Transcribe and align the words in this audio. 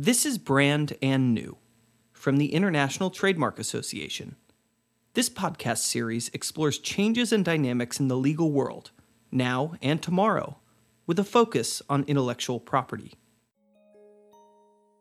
This 0.00 0.24
is 0.24 0.38
Brand 0.38 0.96
and 1.02 1.34
New 1.34 1.56
from 2.12 2.36
the 2.36 2.54
International 2.54 3.10
Trademark 3.10 3.58
Association. 3.58 4.36
This 5.14 5.28
podcast 5.28 5.78
series 5.78 6.30
explores 6.32 6.78
changes 6.78 7.32
and 7.32 7.44
dynamics 7.44 7.98
in 7.98 8.06
the 8.06 8.16
legal 8.16 8.52
world, 8.52 8.92
now 9.32 9.74
and 9.82 10.00
tomorrow, 10.00 10.58
with 11.08 11.18
a 11.18 11.24
focus 11.24 11.82
on 11.90 12.04
intellectual 12.06 12.60
property. 12.60 13.14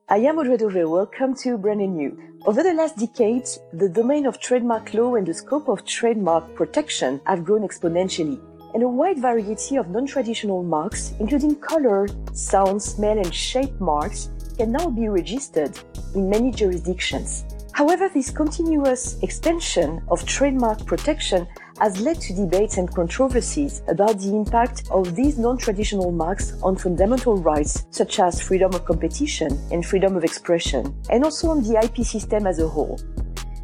I 0.10 0.18
am 0.18 0.40
Audrey 0.40 0.58
Dové. 0.58 0.90
Welcome 0.90 1.36
to 1.44 1.60
Brand 1.60 1.82
and 1.82 1.96
New. 1.96 2.20
Over 2.48 2.64
the 2.64 2.74
last 2.74 2.98
decades, 2.98 3.60
the 3.74 3.90
domain 3.90 4.26
of 4.26 4.40
trademark 4.40 4.96
law 4.96 5.14
and 5.14 5.28
the 5.28 5.34
scope 5.36 5.70
of 5.70 5.86
trademark 5.86 6.56
protection 6.56 7.22
have 7.28 7.46
grown 7.46 7.62
exponentially, 7.62 8.42
and 8.74 8.82
a 8.82 8.88
wide 8.88 9.20
variety 9.20 9.76
of 9.76 9.90
non-traditional 9.90 10.64
marks, 10.64 11.14
including 11.20 11.54
color, 11.58 12.08
sound, 12.34 12.82
smell, 12.82 13.20
and 13.20 13.32
shape 13.32 13.80
marks, 13.80 14.32
can 14.58 14.72
now 14.72 14.90
be 14.90 15.08
registered 15.08 15.80
in 16.16 16.30
many 16.30 16.52
jurisdictions. 16.52 17.46
However, 17.74 18.10
this 18.10 18.32
continuous 18.32 19.22
extension 19.22 20.02
of 20.10 20.26
trademark 20.26 20.84
protection 20.86 21.48
has 21.80 22.02
led 22.02 22.20
to 22.22 22.34
debates 22.34 22.78
and 22.78 22.92
controversies 22.92 23.84
about 23.88 24.18
the 24.20 24.36
impact 24.36 24.90
of 24.90 25.16
these 25.16 25.38
non-traditional 25.38 26.12
marks 26.12 26.54
on 26.64 26.76
fundamental 26.76 27.38
rights 27.38 27.86
such 27.92 28.20
as 28.20 28.42
freedom 28.42 28.74
of 28.74 28.84
competition 28.84 29.60
and 29.72 29.86
freedom 29.86 30.16
of 30.16 30.24
expression, 30.24 30.96
and 31.12 31.24
also 31.24 31.50
on 31.52 31.62
the 31.62 31.80
IP 31.84 32.04
system 32.04 32.48
as 32.48 32.58
a 32.58 32.68
whole. 32.68 33.00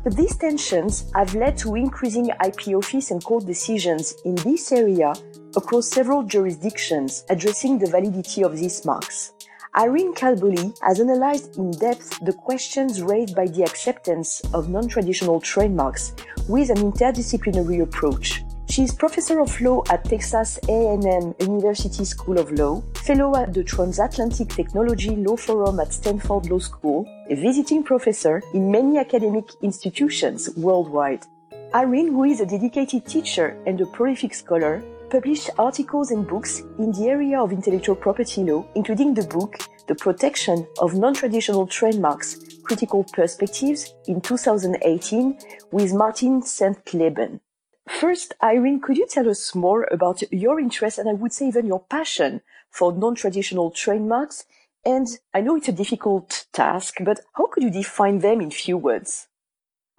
But 0.03 0.15
these 0.15 0.35
tensions 0.35 1.09
have 1.15 1.33
led 1.33 1.57
to 1.59 1.73
increasing 1.75 2.29
IP 2.45 2.75
office 2.75 3.09
and 3.09 3.23
court 3.23 3.47
decisions 3.47 4.13
in 4.25 4.35
this 4.35 4.71
area 4.71 5.13
across 5.55 5.87
several 5.87 6.21
jurisdictions 6.23 7.23
addressing 7.29 7.79
the 7.79 7.89
validity 7.89 8.43
of 8.43 8.57
these 8.57 8.85
marks. 8.85 9.33
Irene 9.75 10.13
Calboli 10.13 10.71
has 10.83 10.99
analyzed 10.99 11.57
in 11.57 11.71
depth 11.71 12.19
the 12.19 12.31
questions 12.31 13.01
raised 13.01 13.35
by 13.35 13.47
the 13.47 13.63
acceptance 13.63 14.39
of 14.53 14.69
non-traditional 14.69 15.41
trademarks 15.41 16.13
with 16.47 16.69
an 16.69 16.77
interdisciplinary 16.77 17.81
approach. 17.81 18.43
She 18.69 18.83
is 18.83 18.93
professor 18.93 19.39
of 19.39 19.59
law 19.61 19.81
at 19.89 20.05
Texas 20.05 20.59
A&M 20.69 21.33
University 21.39 22.05
School 22.05 22.37
of 22.37 22.51
Law, 22.51 22.83
fellow 23.03 23.35
at 23.35 23.51
the 23.51 23.63
Transatlantic 23.63 24.49
Technology 24.49 25.15
Law 25.15 25.35
Forum 25.35 25.79
at 25.79 25.91
Stanford 25.91 26.51
Law 26.51 26.59
School, 26.59 27.07
a 27.31 27.35
visiting 27.35 27.81
professor 27.81 28.43
in 28.53 28.69
many 28.69 28.99
academic 28.99 29.45
institutions 29.63 30.51
worldwide. 30.55 31.25
Irene, 31.73 32.09
who 32.09 32.25
is 32.25 32.41
a 32.41 32.45
dedicated 32.45 33.07
teacher 33.07 33.57
and 33.65 33.81
a 33.81 33.87
prolific 33.87 34.35
scholar, 34.35 34.83
published 35.13 35.51
articles 35.59 36.09
and 36.09 36.27
books 36.27 36.63
in 36.79 36.91
the 36.91 37.05
area 37.07 37.39
of 37.39 37.51
intellectual 37.51 37.95
property 37.95 38.41
law, 38.41 38.65
including 38.73 39.13
the 39.13 39.27
book 39.27 39.59
The 39.87 39.93
Protection 39.93 40.65
of 40.79 40.95
Non-Traditional 40.95 41.67
Trademarks, 41.67 42.39
Critical 42.63 43.03
Perspectives 43.03 43.93
in 44.07 44.21
2018 44.21 45.37
with 45.71 45.93
Martin 45.93 46.41
Senftleben. 46.41 47.41
First, 47.87 48.33
Irene, 48.41 48.81
could 48.81 48.97
you 48.97 49.05
tell 49.07 49.29
us 49.29 49.53
more 49.53 49.87
about 49.91 50.23
your 50.31 50.59
interest 50.59 50.97
and 50.97 51.07
I 51.07 51.13
would 51.13 51.31
say 51.31 51.47
even 51.47 51.67
your 51.67 51.81
passion 51.81 52.41
for 52.71 52.91
non-traditional 52.91 53.69
trademarks? 53.69 54.45
And 54.83 55.07
I 55.31 55.41
know 55.41 55.57
it's 55.57 55.69
a 55.69 55.73
difficult 55.73 56.47
task, 56.53 56.95
but 57.01 57.19
how 57.33 57.45
could 57.45 57.61
you 57.61 57.69
define 57.69 58.17
them 58.17 58.41
in 58.41 58.49
few 58.49 58.77
words? 58.77 59.27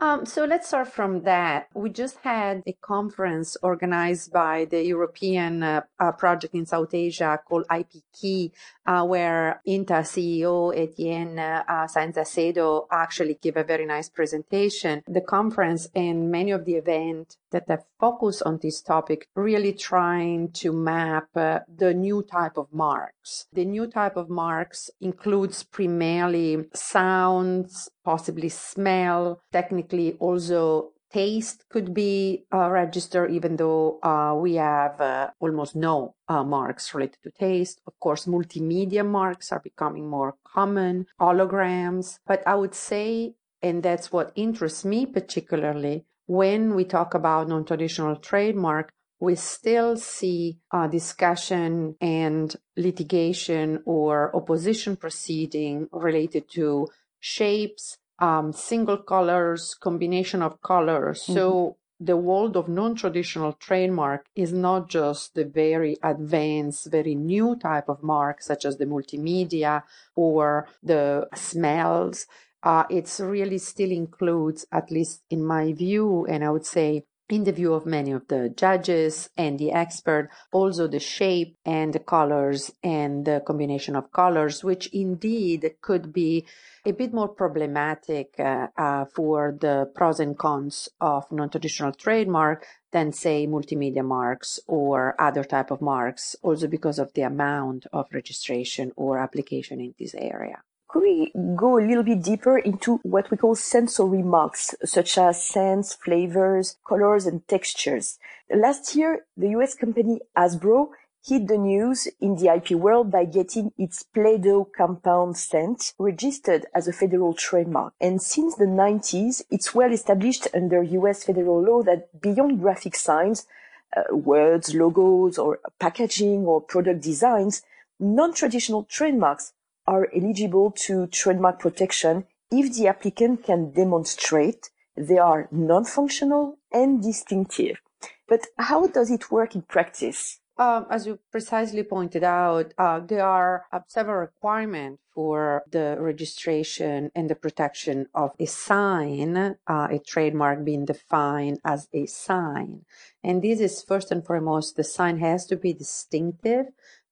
Um, 0.00 0.27
so 0.27 0.45
let's 0.45 0.69
start 0.69 0.89
from 0.89 1.23
that. 1.23 1.69
We 1.73 1.89
just 1.89 2.17
had 2.23 2.62
a 2.67 2.73
conference 2.73 3.56
organized 3.62 4.33
by 4.33 4.67
the 4.69 4.84
European 4.84 5.62
uh, 5.62 5.83
uh, 6.00 6.11
project 6.12 6.55
in 6.55 6.67
South 6.67 6.92
Asia 6.92 7.39
called 7.47 7.64
IP 7.75 8.03
Key, 8.12 8.53
uh, 8.87 9.05
where 9.05 9.62
INTA 9.65 10.03
CEO 10.03 10.77
Etienne 10.77 11.39
uh, 11.39 11.87
Sanz 11.87 12.17
Acedo 12.17 12.87
actually 12.91 13.39
gave 13.41 13.56
a 13.56 13.62
very 13.62 13.87
nice 13.87 14.09
presentation. 14.09 15.03
The 15.06 15.20
conference 15.20 15.89
and 15.95 16.31
many 16.31 16.50
of 16.50 16.65
the 16.65 16.75
events 16.75 17.39
that 17.55 17.69
have 17.69 17.84
focused 18.00 18.42
on 18.44 18.58
this 18.60 18.83
topic 18.83 19.28
really 19.37 19.72
trying 19.72 20.50
to 20.50 20.72
map 20.72 21.28
uh, 21.37 21.60
the 21.69 21.94
new 21.94 22.22
type 22.22 22.56
of 22.56 22.66
marks. 22.72 23.47
The 23.53 23.65
new 23.65 23.87
type 23.87 24.16
of 24.16 24.28
marks 24.28 24.91
includes 25.00 25.62
primarily 25.62 26.65
sounds, 26.75 27.88
possibly 28.04 28.48
smell, 28.48 29.41
technically 29.53 30.15
also 30.19 30.91
taste 31.15 31.65
could 31.70 31.94
be 31.94 32.44
uh, 32.53 32.69
registered, 32.69 33.31
even 33.31 33.54
though 33.54 34.00
uh, 34.03 34.34
we 34.34 34.54
have 34.54 35.00
uh, 35.00 35.31
almost 35.38 35.76
no 35.76 36.16
uh, 36.28 36.42
marks 36.42 36.92
related 36.92 37.19
to 37.22 37.31
taste. 37.31 37.81
Of 37.86 37.94
course, 38.00 38.26
multimedia 38.26 39.06
marks 39.06 39.53
are 39.53 39.60
becoming 39.60 40.09
more 40.09 40.34
common, 40.44 41.06
holograms. 41.21 42.19
But 42.26 42.42
I 42.47 42.56
would 42.56 42.75
say, 42.75 43.34
and 43.62 43.81
that's 43.81 44.10
what 44.10 44.32
interests 44.34 44.84
me 44.84 45.06
particularly, 45.06 46.04
when 46.26 46.74
we 46.74 46.84
talk 46.84 47.14
about 47.14 47.48
non 47.48 47.64
traditional 47.64 48.16
trademark, 48.16 48.92
we 49.20 49.34
still 49.34 49.96
see 49.96 50.58
a 50.72 50.88
discussion 50.88 51.96
and 52.00 52.56
litigation 52.76 53.82
or 53.86 54.34
opposition 54.36 54.96
proceeding 54.96 55.88
related 55.92 56.48
to 56.50 56.88
shapes, 57.20 57.96
um, 58.18 58.52
single 58.52 58.98
colors, 58.98 59.74
combination 59.74 60.42
of 60.42 60.60
colors. 60.60 61.22
Mm-hmm. 61.22 61.34
So 61.34 61.76
the 62.00 62.16
world 62.16 62.56
of 62.56 62.68
non-traditional 62.68 63.52
trademark 63.54 64.26
is 64.34 64.52
not 64.52 64.88
just 64.88 65.34
the 65.34 65.44
very 65.44 65.96
advanced, 66.02 66.91
very 66.91 67.14
new 67.14 67.56
type 67.56 67.88
of 67.88 68.02
mark, 68.02 68.42
such 68.42 68.64
as 68.64 68.76
the 68.76 68.84
multimedia 68.84 69.82
or 70.16 70.68
the 70.82 71.28
smells. 71.34 72.26
Uh, 72.64 72.84
it's 72.88 73.20
really 73.20 73.58
still 73.58 73.91
includes, 73.91 74.64
at 74.72 74.91
least 74.91 75.22
in 75.28 75.44
my 75.44 75.75
view, 75.75 76.25
and 76.25 76.42
I 76.42 76.48
would 76.48 76.64
say 76.64 77.04
in 77.28 77.44
the 77.44 77.52
view 77.52 77.75
of 77.75 77.84
many 77.84 78.10
of 78.10 78.26
the 78.28 78.48
judges 78.48 79.28
and 79.36 79.58
the 79.58 79.72
expert, 79.72 80.30
also 80.50 80.86
the 80.86 80.98
shape 80.98 81.56
and 81.64 81.92
the 81.92 81.98
colors 81.98 82.70
and 82.82 83.26
the 83.26 83.42
combination 83.47 83.97
of 83.97 84.12
colors, 84.12 84.64
which 84.64 84.86
indeed 84.94 85.74
could 85.82 86.12
be 86.12 86.47
a 86.86 86.92
bit 86.92 87.12
more 87.12 87.28
problematic 87.28 88.34
uh, 88.38 88.69
uh, 88.76 89.04
for 89.06 89.56
the 89.60 89.91
pros 89.94 90.20
and 90.20 90.38
cons 90.38 90.88
of 91.00 91.30
non-traditional 91.30 91.92
trademark 91.92 92.66
than 92.92 93.12
say 93.12 93.47
multimedia 93.47 94.04
marks 94.04 94.60
or 94.66 95.14
other 95.19 95.44
type 95.44 95.70
of 95.70 95.80
marks, 95.82 96.36
also 96.42 96.66
because 96.66 96.98
of 96.98 97.12
the 97.14 97.22
amount 97.22 97.86
of 97.92 98.06
registration 98.12 98.91
or 98.97 99.19
application 99.19 99.80
in 99.80 99.94
this 99.98 100.14
area. 100.14 100.62
Could 100.94 101.03
we 101.03 101.32
go 101.56 101.77
a 101.77 101.82
little 101.82 102.05
bit 102.05 102.22
deeper 102.22 102.56
into 102.56 103.00
what 103.03 103.28
we 103.28 103.37
call 103.37 103.56
sensory 103.56 104.22
marks, 104.22 104.77
such 104.84 105.19
as 105.19 105.43
scents, 105.43 105.93
flavors, 105.93 106.77
colors, 106.87 107.27
and 107.27 107.44
textures? 107.49 108.21
Last 108.49 108.94
year, 108.94 109.27
the 109.37 109.49
US 109.59 109.75
company 109.75 110.21
Hasbro 110.37 110.91
hit 111.27 111.49
the 111.49 111.59
news 111.59 112.06
in 112.21 112.37
the 112.37 112.54
IP 112.54 112.78
world 112.78 113.10
by 113.10 113.25
getting 113.25 113.72
its 113.77 114.04
Play-Doh 114.04 114.66
compound 114.66 115.37
scent 115.37 115.94
registered 115.99 116.66
as 116.72 116.87
a 116.87 116.93
federal 116.93 117.34
trademark. 117.34 117.93
And 118.00 118.22
since 118.22 118.54
the 118.54 118.66
90s, 118.66 119.43
it's 119.50 119.75
well 119.75 119.93
established 119.93 120.47
under 120.54 120.81
US 120.81 121.25
federal 121.25 121.60
law 121.60 121.83
that 121.83 122.21
beyond 122.21 122.60
graphic 122.60 122.94
signs, 122.94 123.49
uh, 123.97 124.15
words, 124.15 124.77
logos, 124.77 125.38
or 125.38 125.59
packaging 125.81 126.47
or 126.47 126.60
product 126.60 127.03
designs, 127.03 127.62
non-traditional 127.99 128.84
trademarks 128.84 129.54
are 129.87 130.09
eligible 130.15 130.71
to 130.71 131.06
trademark 131.09 131.59
protection 131.59 132.25
if 132.50 132.75
the 132.75 132.87
applicant 132.87 133.45
can 133.45 133.72
demonstrate 133.72 134.71
they 134.97 135.19
are 135.19 135.49
non-functional 135.50 136.59
and 136.72 137.03
distinctive. 137.03 137.81
But 138.28 138.47
how 138.59 138.87
does 138.87 139.11
it 139.11 139.31
work 139.31 139.55
in 139.55 139.62
practice? 139.62 140.41
Um, 140.56 140.87
as 140.89 141.05
you 141.05 141.19
precisely 141.33 141.83
pointed 141.83 142.22
out, 142.22 142.75
uh, 142.78 143.00
there 143.00 143.25
are 143.27 143.65
uh, 143.72 143.81
several 143.89 144.19
requirements 144.19 145.03
for 145.12 145.65
the 145.69 145.97
registration 145.99 147.10
and 147.15 147.28
the 147.28 147.34
protection 147.34 148.07
of 148.15 148.30
a 148.39 148.47
sign, 148.47 149.37
uh, 149.37 149.89
a 149.91 149.98
trademark 149.98 150.65
being 150.65 150.84
defined 150.84 151.59
as 151.65 151.89
a 151.92 152.07
sign. 152.07 152.83
And 153.22 153.42
this 153.42 153.59
is 153.59 153.83
first 153.83 154.13
and 154.13 154.25
foremost, 154.25 154.77
the 154.77 154.84
sign 154.84 155.19
has 155.19 155.45
to 155.47 155.57
be 155.57 155.72
distinctive 155.72 156.66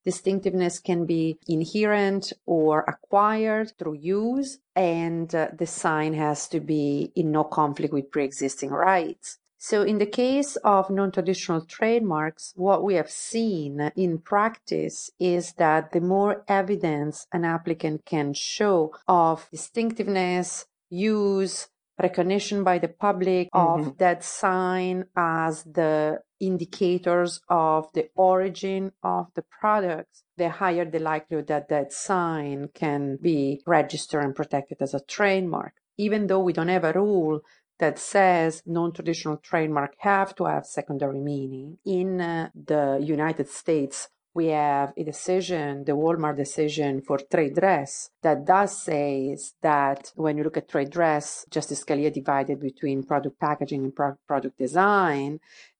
Distinctiveness 0.05 0.79
can 0.79 1.05
be 1.05 1.37
inherent 1.47 2.33
or 2.45 2.83
acquired 2.87 3.71
through 3.77 3.99
use, 3.99 4.59
and 4.75 5.33
uh, 5.33 5.47
the 5.57 5.65
sign 5.65 6.13
has 6.13 6.47
to 6.49 6.59
be 6.59 7.11
in 7.15 7.31
no 7.31 7.43
conflict 7.43 7.93
with 7.93 8.11
pre-existing 8.11 8.69
rights. 8.69 9.37
So 9.57 9.81
in 9.81 9.97
the 9.97 10.05
case 10.05 10.57
of 10.57 10.89
non-traditional 10.89 11.61
trademarks, 11.61 12.51
what 12.57 12.83
we 12.83 12.95
have 12.95 13.09
seen 13.09 13.91
in 13.95 14.17
practice 14.17 15.09
is 15.21 15.53
that 15.53 15.93
the 15.93 16.01
more 16.01 16.43
evidence 16.49 17.27
an 17.31 17.45
applicant 17.45 18.03
can 18.03 18.33
show 18.33 18.91
of 19.07 19.47
distinctiveness, 19.51 20.65
use, 20.89 21.69
recognition 22.01 22.63
by 22.63 22.79
the 22.79 22.87
public 22.87 23.49
mm-hmm. 23.51 23.89
of 23.89 23.97
that 23.97 24.23
sign 24.23 25.05
as 25.15 25.63
the 25.63 26.19
indicators 26.39 27.39
of 27.47 27.87
the 27.93 28.09
origin 28.15 28.91
of 29.03 29.27
the 29.35 29.43
products, 29.59 30.23
the 30.37 30.49
higher 30.49 30.85
the 30.85 30.99
likelihood 30.99 31.47
that 31.47 31.69
that 31.69 31.93
sign 31.93 32.69
can 32.73 33.17
be 33.21 33.61
registered 33.65 34.23
and 34.23 34.35
protected 34.35 34.77
as 34.81 34.93
a 34.93 34.99
trademark. 35.01 35.73
Even 35.97 36.27
though 36.27 36.39
we 36.39 36.53
don't 36.53 36.69
have 36.69 36.83
a 36.83 36.93
rule 36.93 37.41
that 37.79 37.99
says 37.99 38.63
non-traditional 38.65 39.37
trademark 39.37 39.93
have 39.99 40.35
to 40.35 40.45
have 40.45 40.65
secondary 40.65 41.19
meaning. 41.19 41.77
In 41.85 42.21
uh, 42.21 42.49
the 42.53 42.99
United 43.01 43.49
States, 43.49 44.09
we 44.33 44.47
have 44.47 44.93
a 44.97 45.03
decision, 45.03 45.83
the 45.85 45.91
Walmart 45.93 46.37
decision 46.37 47.01
for 47.01 47.19
trade 47.31 47.55
dress 47.55 48.09
that 48.23 48.45
does 48.45 48.83
say 48.83 49.37
that 49.61 50.11
when 50.15 50.37
you 50.37 50.43
look 50.43 50.57
at 50.57 50.69
trade 50.69 50.89
dress, 50.89 51.45
Justice 51.51 51.83
Scalia 51.83 52.11
divided 52.11 52.59
between 52.59 53.03
product 53.03 53.39
packaging 53.39 53.83
and 53.83 53.95
pro- 53.95 54.17
product 54.27 54.57
design 54.57 55.39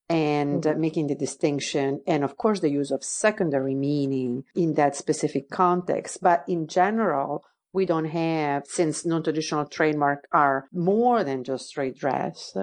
and 0.10 0.64
mm-hmm. 0.64 0.80
making 0.80 1.08
the 1.08 1.16
distinction 1.16 2.02
and 2.06 2.24
of 2.24 2.38
course 2.38 2.60
the 2.60 2.70
use 2.70 2.92
of 2.92 3.04
secondary 3.04 3.74
meaning 3.74 4.44
in 4.56 4.74
that 4.76 4.96
specific 4.96 5.50
context. 5.50 6.20
But 6.22 6.44
in 6.48 6.68
general, 6.68 7.44
we 7.72 7.88
don't 7.88 8.06
have, 8.06 8.68
since 8.68 9.04
non-traditional 9.04 9.66
trademark 9.66 10.28
are 10.32 10.68
more 10.72 11.24
than 11.24 11.44
just 11.44 11.74
trade 11.74 11.96
dress, 11.96 12.56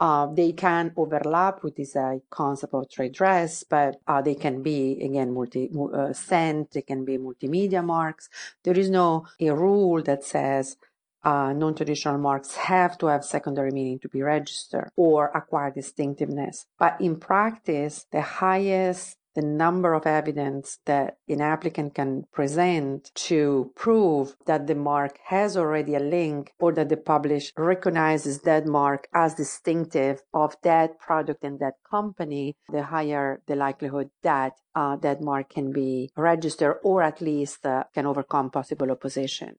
uh, 0.00 0.26
they 0.26 0.52
can 0.52 0.92
overlap 0.96 1.62
with 1.62 1.76
this 1.76 1.94
uh, 1.94 2.16
concept 2.30 2.72
of 2.72 2.90
trade 2.90 3.12
dress, 3.12 3.62
but 3.62 4.00
uh, 4.08 4.22
they 4.22 4.34
can 4.34 4.62
be 4.62 4.98
again 5.02 5.32
multi 5.34 5.70
uh, 5.94 6.12
scent. 6.12 6.70
They 6.72 6.82
can 6.82 7.04
be 7.04 7.18
multimedia 7.18 7.84
marks. 7.84 8.28
There 8.64 8.78
is 8.78 8.88
no 8.88 9.26
a 9.38 9.50
rule 9.50 10.02
that 10.02 10.24
says 10.24 10.76
uh, 11.22 11.52
non-traditional 11.52 12.16
marks 12.16 12.54
have 12.54 12.96
to 12.98 13.06
have 13.06 13.24
secondary 13.24 13.70
meaning 13.70 13.98
to 13.98 14.08
be 14.08 14.22
registered 14.22 14.90
or 14.96 15.26
acquire 15.36 15.70
distinctiveness. 15.70 16.66
But 16.78 16.98
in 17.00 17.16
practice, 17.16 18.06
the 18.10 18.22
highest 18.22 19.18
the 19.34 19.42
number 19.42 19.94
of 19.94 20.06
evidence 20.06 20.78
that 20.86 21.16
an 21.28 21.40
applicant 21.40 21.94
can 21.94 22.24
present 22.32 23.10
to 23.14 23.72
prove 23.76 24.34
that 24.46 24.66
the 24.66 24.74
mark 24.74 25.18
has 25.26 25.56
already 25.56 25.94
a 25.94 26.00
link 26.00 26.52
or 26.58 26.72
that 26.72 26.88
the 26.88 26.96
publisher 26.96 27.52
recognizes 27.56 28.40
that 28.40 28.66
mark 28.66 29.08
as 29.14 29.34
distinctive 29.34 30.22
of 30.34 30.56
that 30.62 30.98
product 30.98 31.44
and 31.44 31.60
that 31.60 31.74
company, 31.88 32.56
the 32.70 32.82
higher 32.82 33.40
the 33.46 33.56
likelihood 33.56 34.10
that 34.22 34.54
uh, 34.74 34.96
that 34.96 35.20
mark 35.20 35.50
can 35.50 35.72
be 35.72 36.10
registered 36.16 36.76
or 36.82 37.02
at 37.02 37.20
least 37.20 37.64
uh, 37.66 37.84
can 37.94 38.06
overcome 38.06 38.50
possible 38.50 38.90
opposition 38.90 39.56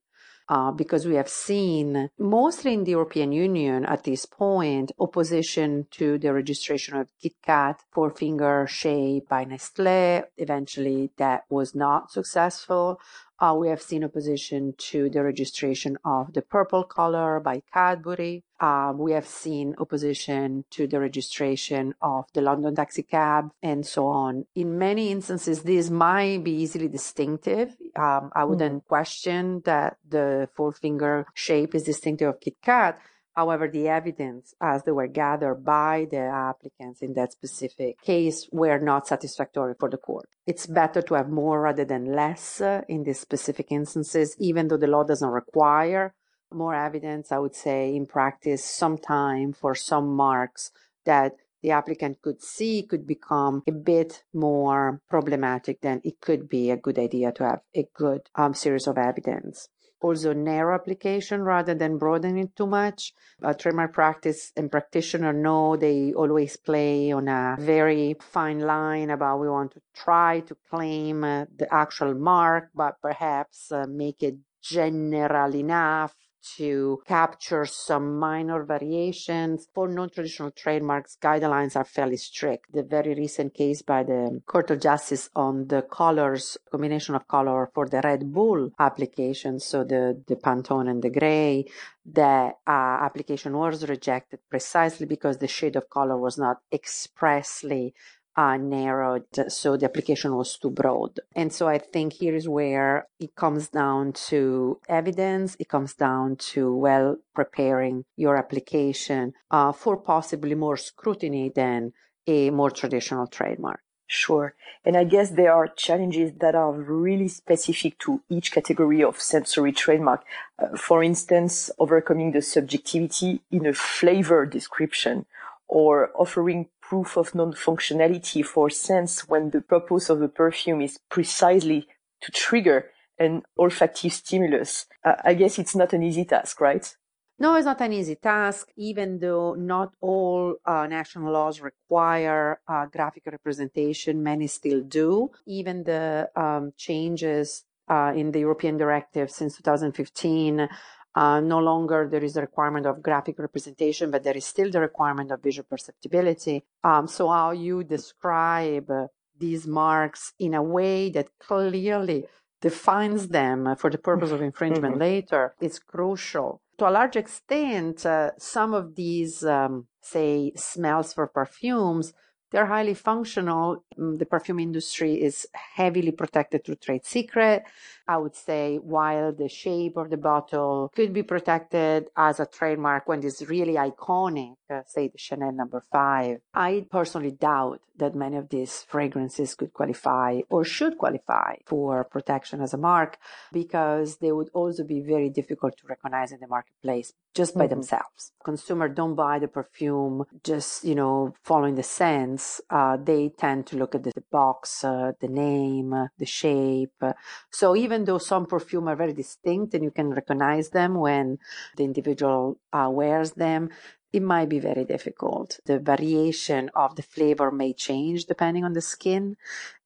uh, 0.48 0.70
because 0.72 1.06
we 1.06 1.14
have 1.14 1.28
seen 1.28 2.10
mostly 2.18 2.74
in 2.74 2.84
the 2.84 2.92
European 2.92 3.32
Union 3.32 3.84
at 3.84 4.04
this 4.04 4.26
point 4.26 4.92
opposition 4.98 5.86
to 5.90 6.18
the 6.18 6.32
registration 6.32 6.96
of 6.96 7.08
KitKat 7.22 7.76
four 7.90 8.10
finger 8.10 8.66
shape 8.68 9.28
by 9.28 9.44
Nestle. 9.44 10.24
Eventually, 10.36 11.10
that 11.16 11.44
was 11.48 11.74
not 11.74 12.10
successful. 12.10 13.00
Uh, 13.42 13.54
we 13.54 13.68
have 13.68 13.82
seen 13.82 14.04
opposition 14.04 14.72
to 14.78 15.10
the 15.10 15.20
registration 15.20 15.98
of 16.04 16.32
the 16.32 16.42
purple 16.42 16.84
color 16.84 17.40
by 17.40 17.60
Cadbury. 17.74 18.44
Uh, 18.60 18.92
we 18.94 19.10
have 19.10 19.26
seen 19.26 19.74
opposition 19.78 20.64
to 20.70 20.86
the 20.86 21.00
registration 21.00 21.92
of 22.00 22.26
the 22.34 22.40
London 22.40 22.76
taxi 22.76 23.02
cab 23.02 23.50
and 23.60 23.84
so 23.84 24.06
on. 24.06 24.46
In 24.54 24.78
many 24.78 25.10
instances, 25.10 25.64
these 25.64 25.90
might 25.90 26.44
be 26.44 26.52
easily 26.52 26.86
distinctive. 26.86 27.76
Um, 27.96 28.30
I 28.32 28.44
wouldn't 28.44 28.84
mm. 28.84 28.86
question 28.86 29.62
that 29.64 29.96
the 30.08 30.48
four 30.54 30.70
finger 30.70 31.26
shape 31.34 31.74
is 31.74 31.82
distinctive 31.82 32.28
of 32.28 32.38
KitKat, 32.38 32.94
However, 33.34 33.66
the 33.66 33.88
evidence 33.88 34.54
as 34.60 34.82
they 34.82 34.92
were 34.92 35.06
gathered 35.06 35.64
by 35.64 36.06
the 36.10 36.18
applicants 36.18 37.00
in 37.00 37.14
that 37.14 37.32
specific 37.32 38.00
case 38.02 38.48
were 38.52 38.78
not 38.78 39.06
satisfactory 39.06 39.74
for 39.78 39.88
the 39.88 39.96
court. 39.96 40.28
It's 40.46 40.66
better 40.66 41.00
to 41.02 41.14
have 41.14 41.30
more 41.30 41.62
rather 41.62 41.84
than 41.84 42.14
less 42.14 42.60
uh, 42.60 42.82
in 42.88 43.04
these 43.04 43.20
specific 43.20 43.68
instances, 43.70 44.36
even 44.38 44.68
though 44.68 44.76
the 44.76 44.86
law 44.86 45.04
doesn't 45.04 45.28
require 45.28 46.14
more 46.52 46.74
evidence. 46.74 47.32
I 47.32 47.38
would 47.38 47.54
say 47.54 47.94
in 47.94 48.06
practice, 48.06 48.64
some 48.64 48.98
time 48.98 49.54
for 49.54 49.74
some 49.74 50.14
marks 50.14 50.70
that 51.06 51.32
the 51.62 51.70
applicant 51.70 52.20
could 52.20 52.42
see 52.42 52.82
could 52.82 53.06
become 53.06 53.62
a 53.66 53.72
bit 53.72 54.24
more 54.34 55.00
problematic, 55.08 55.80
then 55.80 56.00
it 56.04 56.20
could 56.20 56.48
be 56.48 56.70
a 56.70 56.76
good 56.76 56.98
idea 56.98 57.32
to 57.32 57.44
have 57.44 57.60
a 57.74 57.86
good 57.94 58.28
um, 58.34 58.52
series 58.52 58.86
of 58.86 58.98
evidence 58.98 59.68
also 60.02 60.32
narrow 60.32 60.74
application 60.74 61.42
rather 61.42 61.74
than 61.74 61.98
broadening 61.98 62.44
it 62.44 62.56
too 62.56 62.66
much. 62.66 63.12
A 63.42 63.54
trademark 63.54 63.92
practice 63.92 64.52
and 64.56 64.70
practitioner 64.70 65.32
know 65.32 65.76
they 65.76 66.12
always 66.12 66.56
play 66.56 67.12
on 67.12 67.28
a 67.28 67.56
very 67.58 68.16
fine 68.20 68.60
line 68.60 69.10
about 69.10 69.40
we 69.40 69.48
want 69.48 69.72
to 69.72 69.80
try 69.94 70.40
to 70.40 70.56
claim 70.70 71.24
uh, 71.24 71.46
the 71.56 71.72
actual 71.72 72.14
mark, 72.14 72.70
but 72.74 73.00
perhaps 73.00 73.72
uh, 73.72 73.86
make 73.88 74.22
it 74.22 74.36
general 74.62 75.54
enough 75.54 76.14
to 76.56 77.02
capture 77.06 77.64
some 77.64 78.18
minor 78.18 78.64
variations. 78.64 79.68
For 79.74 79.88
non-traditional 79.88 80.50
trademarks, 80.52 81.16
guidelines 81.20 81.76
are 81.76 81.84
fairly 81.84 82.16
strict. 82.16 82.72
The 82.72 82.82
very 82.82 83.14
recent 83.14 83.54
case 83.54 83.82
by 83.82 84.02
the 84.02 84.40
Court 84.46 84.70
of 84.70 84.80
Justice 84.80 85.30
on 85.34 85.68
the 85.68 85.82
colors, 85.82 86.56
combination 86.70 87.14
of 87.14 87.28
color 87.28 87.70
for 87.74 87.88
the 87.88 88.00
Red 88.02 88.32
Bull 88.32 88.70
application, 88.78 89.60
so 89.60 89.84
the, 89.84 90.22
the 90.26 90.36
Pantone 90.36 90.90
and 90.90 91.02
the 91.02 91.10
gray, 91.10 91.66
the 92.04 92.52
uh, 92.66 92.70
application 93.06 93.56
was 93.56 93.88
rejected 93.88 94.40
precisely 94.50 95.06
because 95.06 95.38
the 95.38 95.48
shade 95.48 95.76
of 95.76 95.88
color 95.88 96.16
was 96.16 96.36
not 96.38 96.58
expressly 96.72 97.94
uh, 98.36 98.56
narrowed, 98.56 99.24
so 99.48 99.76
the 99.76 99.86
application 99.86 100.34
was 100.34 100.56
too 100.56 100.70
broad. 100.70 101.20
And 101.34 101.52
so 101.52 101.68
I 101.68 101.78
think 101.78 102.14
here 102.14 102.34
is 102.34 102.48
where 102.48 103.06
it 103.20 103.34
comes 103.34 103.68
down 103.68 104.12
to 104.28 104.80
evidence, 104.88 105.56
it 105.58 105.68
comes 105.68 105.94
down 105.94 106.36
to 106.52 106.74
well 106.74 107.18
preparing 107.34 108.04
your 108.16 108.36
application 108.36 109.34
uh, 109.50 109.72
for 109.72 109.96
possibly 109.96 110.54
more 110.54 110.76
scrutiny 110.76 111.50
than 111.54 111.92
a 112.26 112.50
more 112.50 112.70
traditional 112.70 113.26
trademark. 113.26 113.80
Sure. 114.06 114.54
And 114.84 114.94
I 114.94 115.04
guess 115.04 115.30
there 115.30 115.54
are 115.54 115.68
challenges 115.68 116.32
that 116.40 116.54
are 116.54 116.72
really 116.72 117.28
specific 117.28 117.98
to 118.00 118.20
each 118.28 118.52
category 118.52 119.02
of 119.02 119.18
sensory 119.18 119.72
trademark. 119.72 120.22
Uh, 120.58 120.76
for 120.76 121.02
instance, 121.02 121.70
overcoming 121.78 122.32
the 122.32 122.42
subjectivity 122.42 123.40
in 123.50 123.64
a 123.64 123.72
flavor 123.72 124.44
description 124.44 125.24
or 125.72 126.10
offering 126.14 126.68
proof 126.82 127.16
of 127.16 127.34
non-functionality 127.34 128.44
for 128.44 128.68
scents 128.68 129.26
when 129.26 129.48
the 129.50 129.62
purpose 129.62 130.10
of 130.10 130.18
the 130.20 130.28
perfume 130.28 130.82
is 130.82 130.98
precisely 131.08 131.86
to 132.20 132.30
trigger 132.30 132.90
an 133.18 133.42
olfactive 133.58 134.12
stimulus. 134.12 134.84
Uh, 135.02 135.14
I 135.24 135.32
guess 135.32 135.58
it's 135.58 135.74
not 135.74 135.94
an 135.94 136.02
easy 136.02 136.26
task, 136.26 136.60
right? 136.60 136.94
No, 137.38 137.54
it's 137.56 137.64
not 137.64 137.80
an 137.80 137.94
easy 137.94 138.16
task, 138.16 138.68
even 138.76 139.18
though 139.18 139.54
not 139.54 139.94
all 140.02 140.56
uh, 140.66 140.86
national 140.86 141.32
laws 141.32 141.62
require 141.62 142.60
uh, 142.68 142.84
graphic 142.86 143.22
representation. 143.24 144.22
Many 144.22 144.48
still 144.48 144.82
do. 144.82 145.30
Even 145.46 145.84
the 145.84 146.28
um, 146.36 146.74
changes 146.76 147.64
uh, 147.88 148.12
in 148.14 148.32
the 148.32 148.40
European 148.40 148.76
directive 148.76 149.30
since 149.30 149.56
2015 149.56 150.68
uh, 151.14 151.40
no 151.40 151.58
longer 151.58 152.08
there 152.10 152.24
is 152.24 152.36
a 152.36 152.40
requirement 152.40 152.86
of 152.86 153.02
graphic 153.02 153.38
representation, 153.38 154.10
but 154.10 154.24
there 154.24 154.36
is 154.36 154.46
still 154.46 154.70
the 154.70 154.80
requirement 154.80 155.30
of 155.30 155.42
visual 155.42 155.66
perceptibility. 155.68 156.64
Um, 156.82 157.06
so 157.06 157.28
how 157.28 157.50
you 157.50 157.84
describe 157.84 158.90
uh, 158.90 159.06
these 159.38 159.66
marks 159.66 160.32
in 160.38 160.54
a 160.54 160.62
way 160.62 161.10
that 161.10 161.28
clearly 161.38 162.26
defines 162.60 163.28
them 163.28 163.74
for 163.76 163.90
the 163.90 163.98
purpose 163.98 164.30
of 164.30 164.40
infringement 164.50 164.94
mm-hmm. 164.94 165.02
later 165.02 165.54
is 165.60 165.78
crucial. 165.78 166.60
To 166.78 166.88
a 166.88 166.90
large 166.90 167.16
extent, 167.16 168.06
uh, 168.06 168.30
some 168.38 168.72
of 168.72 168.94
these, 168.94 169.44
um, 169.44 169.86
say, 170.00 170.52
smells 170.56 171.12
for 171.12 171.26
perfumes 171.26 172.14
they're 172.52 172.66
highly 172.66 172.94
functional. 172.94 173.84
Mm, 173.98 174.18
the 174.18 174.26
perfume 174.26 174.60
industry 174.60 175.20
is 175.20 175.46
heavily 175.54 176.12
protected 176.12 176.64
through 176.64 176.76
trade 176.76 177.04
secret. 177.04 177.64
I 178.06 178.16
would 178.18 178.36
say 178.36 178.76
while 178.76 179.32
the 179.32 179.48
shape 179.48 179.96
of 179.96 180.10
the 180.10 180.16
bottle 180.16 180.90
could 180.94 181.12
be 181.12 181.22
protected 181.22 182.08
as 182.16 182.40
a 182.40 182.46
trademark 182.46 183.08
when 183.08 183.24
it's 183.24 183.42
really 183.42 183.74
iconic, 183.74 184.54
uh, 184.70 184.82
say 184.86 185.08
the 185.08 185.18
Chanel 185.18 185.52
number 185.52 185.82
five, 185.90 186.38
I 186.54 186.86
personally 186.90 187.32
doubt 187.32 187.80
that 188.02 188.14
many 188.14 188.36
of 188.36 188.48
these 188.48 188.84
fragrances 188.88 189.54
could 189.54 189.72
qualify 189.72 190.40
or 190.48 190.64
should 190.64 190.94
qualify 190.98 191.52
for 191.66 192.04
protection 192.16 192.60
as 192.60 192.72
a 192.74 192.78
mark 192.90 193.18
because 193.52 194.08
they 194.16 194.32
would 194.32 194.50
also 194.60 194.82
be 194.84 195.00
very 195.00 195.28
difficult 195.28 195.76
to 195.78 195.86
recognize 195.86 196.32
in 196.32 196.40
the 196.40 196.48
marketplace 196.56 197.12
just 197.34 197.54
by 197.54 197.64
mm-hmm. 197.64 197.74
themselves. 197.74 198.32
Consumer 198.44 198.88
don't 198.88 199.14
buy 199.14 199.38
the 199.38 199.48
perfume 199.48 200.24
just, 200.42 200.84
you 200.84 200.94
know, 200.94 201.34
following 201.42 201.76
the 201.76 201.82
scents. 201.82 202.60
Uh, 202.68 202.96
they 202.96 203.30
tend 203.44 203.66
to 203.66 203.76
look 203.76 203.94
at 203.94 204.02
the 204.02 204.12
box, 204.30 204.84
uh, 204.84 205.12
the 205.20 205.28
name, 205.28 205.92
uh, 205.92 206.06
the 206.18 206.26
shape. 206.26 207.02
So 207.50 207.76
even 207.76 207.91
even 207.92 208.06
though 208.06 208.18
some 208.18 208.46
perfume 208.46 208.88
are 208.88 208.96
very 208.96 209.12
distinct 209.12 209.74
and 209.74 209.84
you 209.84 209.90
can 209.90 210.08
recognize 210.10 210.70
them 210.70 210.94
when 210.94 211.38
the 211.76 211.84
individual 211.84 212.58
uh, 212.72 212.88
wears 212.90 213.32
them, 213.32 213.68
it 214.14 214.22
might 214.22 214.48
be 214.48 214.58
very 214.58 214.84
difficult. 214.84 215.60
The 215.66 215.78
variation 215.78 216.70
of 216.74 216.96
the 216.96 217.02
flavor 217.02 217.50
may 217.50 217.74
change 217.74 218.24
depending 218.24 218.64
on 218.64 218.72
the 218.72 218.80
skin 218.80 219.36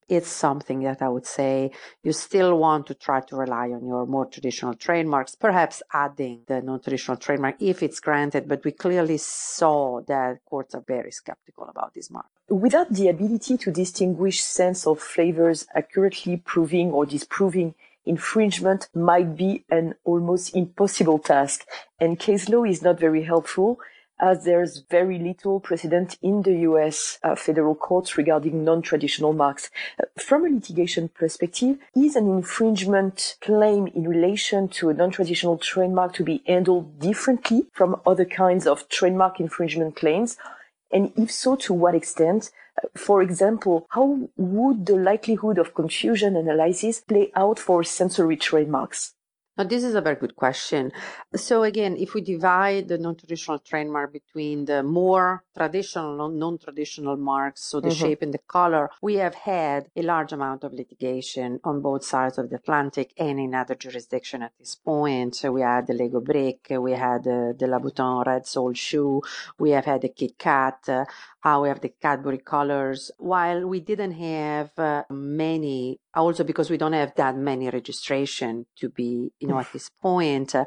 it's 0.09 0.29
something 0.29 0.81
that 0.83 1.03
I 1.03 1.09
would 1.09 1.27
say 1.27 1.73
you 2.03 2.13
still 2.13 2.59
want 2.59 2.87
to 2.87 2.95
try 2.95 3.21
to 3.23 3.37
rely 3.37 3.71
on 3.71 3.85
your 3.85 4.07
more 4.07 4.27
traditional 4.27 4.75
trademarks, 4.75 5.35
perhaps 5.35 5.83
adding 5.93 6.43
the 6.47 6.63
non 6.63 6.81
traditional 6.81 7.17
trademark 7.17 7.57
if 7.61 7.83
it's 7.83 8.01
granted. 8.01 8.49
But 8.49 8.65
we 8.65 8.73
clearly 8.73 9.19
saw 9.19 10.01
that 10.03 10.45
courts 10.45 10.75
are 10.75 10.85
very 10.87 11.11
skeptical 11.11 11.65
about 11.65 11.95
this 11.95 12.11
mark. 12.11 12.27
Without 12.49 12.93
the 12.93 13.09
ability 13.09 13.57
to 13.59 13.73
distinguish 13.73 14.43
scents 14.43 14.87
of 14.87 15.01
flavors 15.01 15.67
accurately 15.75 16.37
proving 16.37 16.93
or 16.93 17.05
disproving 17.05 17.75
infringement 18.07 18.89
might 18.95 19.37
be 19.37 19.65
an 19.71 19.95
almost 20.05 20.55
impossible 20.57 21.19
task, 21.19 21.67
and 22.01 22.19
case 22.19 22.49
law 22.49 22.65
is 22.65 22.83
not 22.83 22.99
very 22.99 23.25
helpful 23.25 23.79
as 24.19 24.45
there's 24.45 24.83
very 24.91 25.19
little 25.19 25.61
precedent 25.61 26.17
in 26.23 26.43
the 26.43 26.61
US 26.61 27.19
uh, 27.23 27.35
federal 27.35 27.75
courts 27.75 28.17
regarding 28.17 28.65
non-traditional 28.65 29.33
marks. 29.33 29.71
Uh, 30.01 30.07
from 30.19 30.47
a 30.47 30.49
litigation 30.49 31.09
perspective, 31.09 31.79
is 31.95 32.17
an 32.17 32.29
infringement 32.29 33.37
claim 33.41 33.87
in 33.89 34.09
relation 34.09 34.69
to 34.69 34.89
a 34.89 34.95
non-traditional 34.95 35.59
trademark 35.59 36.15
to 36.15 36.25
be 36.25 36.43
handled 36.47 36.99
differently 36.99 37.67
from 37.73 38.01
other 38.07 38.25
kinds 38.25 38.67
of 38.67 38.89
trademark 38.89 39.39
infringement 39.39 39.97
claims? 39.97 40.39
And 40.91 41.13
if 41.17 41.31
so, 41.31 41.57
to 41.57 41.75
what 41.75 41.95
extent? 41.95 42.51
For 42.95 43.23
example, 43.23 43.87
how 43.91 44.29
would 44.37 44.87
the 44.87 44.97
likelihood 44.97 45.59
of 45.59 45.75
confusion 45.75 46.37
analysis 46.37 47.01
play 47.01 47.33
out 47.35 47.59
for 47.59 47.83
sensory 47.83 48.37
trademarks? 48.37 49.16
Now, 49.57 49.65
this 49.65 49.85
is 49.85 49.95
a 49.95 50.01
very 50.01 50.17
good 50.17 50.37
question. 50.37 50.93
So 51.35 51.63
again, 51.63 51.97
if 51.99 52.15
we 52.15 52.21
divide 52.21 52.89
the 52.89 52.99
non-traditional 52.99 53.61
trademark 53.61 54.13
between 54.13 54.67
the 54.67 54.83
more 54.83 55.45
traditional 55.57 56.27
and 56.27 56.39
non-traditional 56.39 57.17
marks, 57.17 57.65
so 57.65 57.81
the 57.81 57.89
mm-hmm. 57.89 58.05
shape 58.05 58.23
and 58.23 58.35
the 58.35 58.39
color, 58.39 58.91
we 59.01 59.15
have 59.15 59.35
had 59.35 59.89
a 59.97 60.03
large 60.03 60.33
amount 60.33 60.65
of 60.65 60.73
litigation 60.73 61.59
on 61.65 61.81
both 61.81 62.05
sides 62.05 62.37
of 62.39 62.51
the 62.51 62.57
Atlantic 62.57 63.13
and 63.19 63.41
in 63.41 63.55
other 63.55 63.75
jurisdictions 63.75 64.45
at 64.45 64.53
this 64.59 64.75
point. 64.75 65.35
So 65.37 65.53
we 65.53 65.63
had 65.63 65.87
the 65.87 65.95
Lego 65.95 66.21
brick, 66.21 66.67
we 66.71 66.93
had 66.93 67.25
the, 67.25 67.55
the 67.59 67.67
Louboutin 67.67 68.27
red 68.27 68.47
sole 68.47 68.75
shoe, 68.75 69.23
we 69.59 69.71
have 69.71 69.87
had 69.87 70.03
the 70.03 70.11
Kit 70.11 70.39
Kat, 70.39 70.87
uh, 70.89 71.05
we 71.63 71.69
have 71.69 71.81
the 71.81 71.93
Cadbury 72.01 72.39
colors. 72.39 73.11
While 73.19 73.67
we 73.67 73.81
didn't 73.81 74.13
have 74.13 74.71
uh, 74.79 75.05
many, 75.11 76.01
also 76.15 76.45
because 76.45 76.71
we 76.71 76.77
don't 76.77 76.93
have 76.93 77.15
that 77.17 77.37
many 77.37 77.71
registration 77.71 78.67
to 78.77 78.89
be, 78.89 79.33
you 79.47 79.55
know, 79.55 79.61
at 79.61 79.73
this 79.73 79.91
point, 79.91 80.55
uh, 80.55 80.65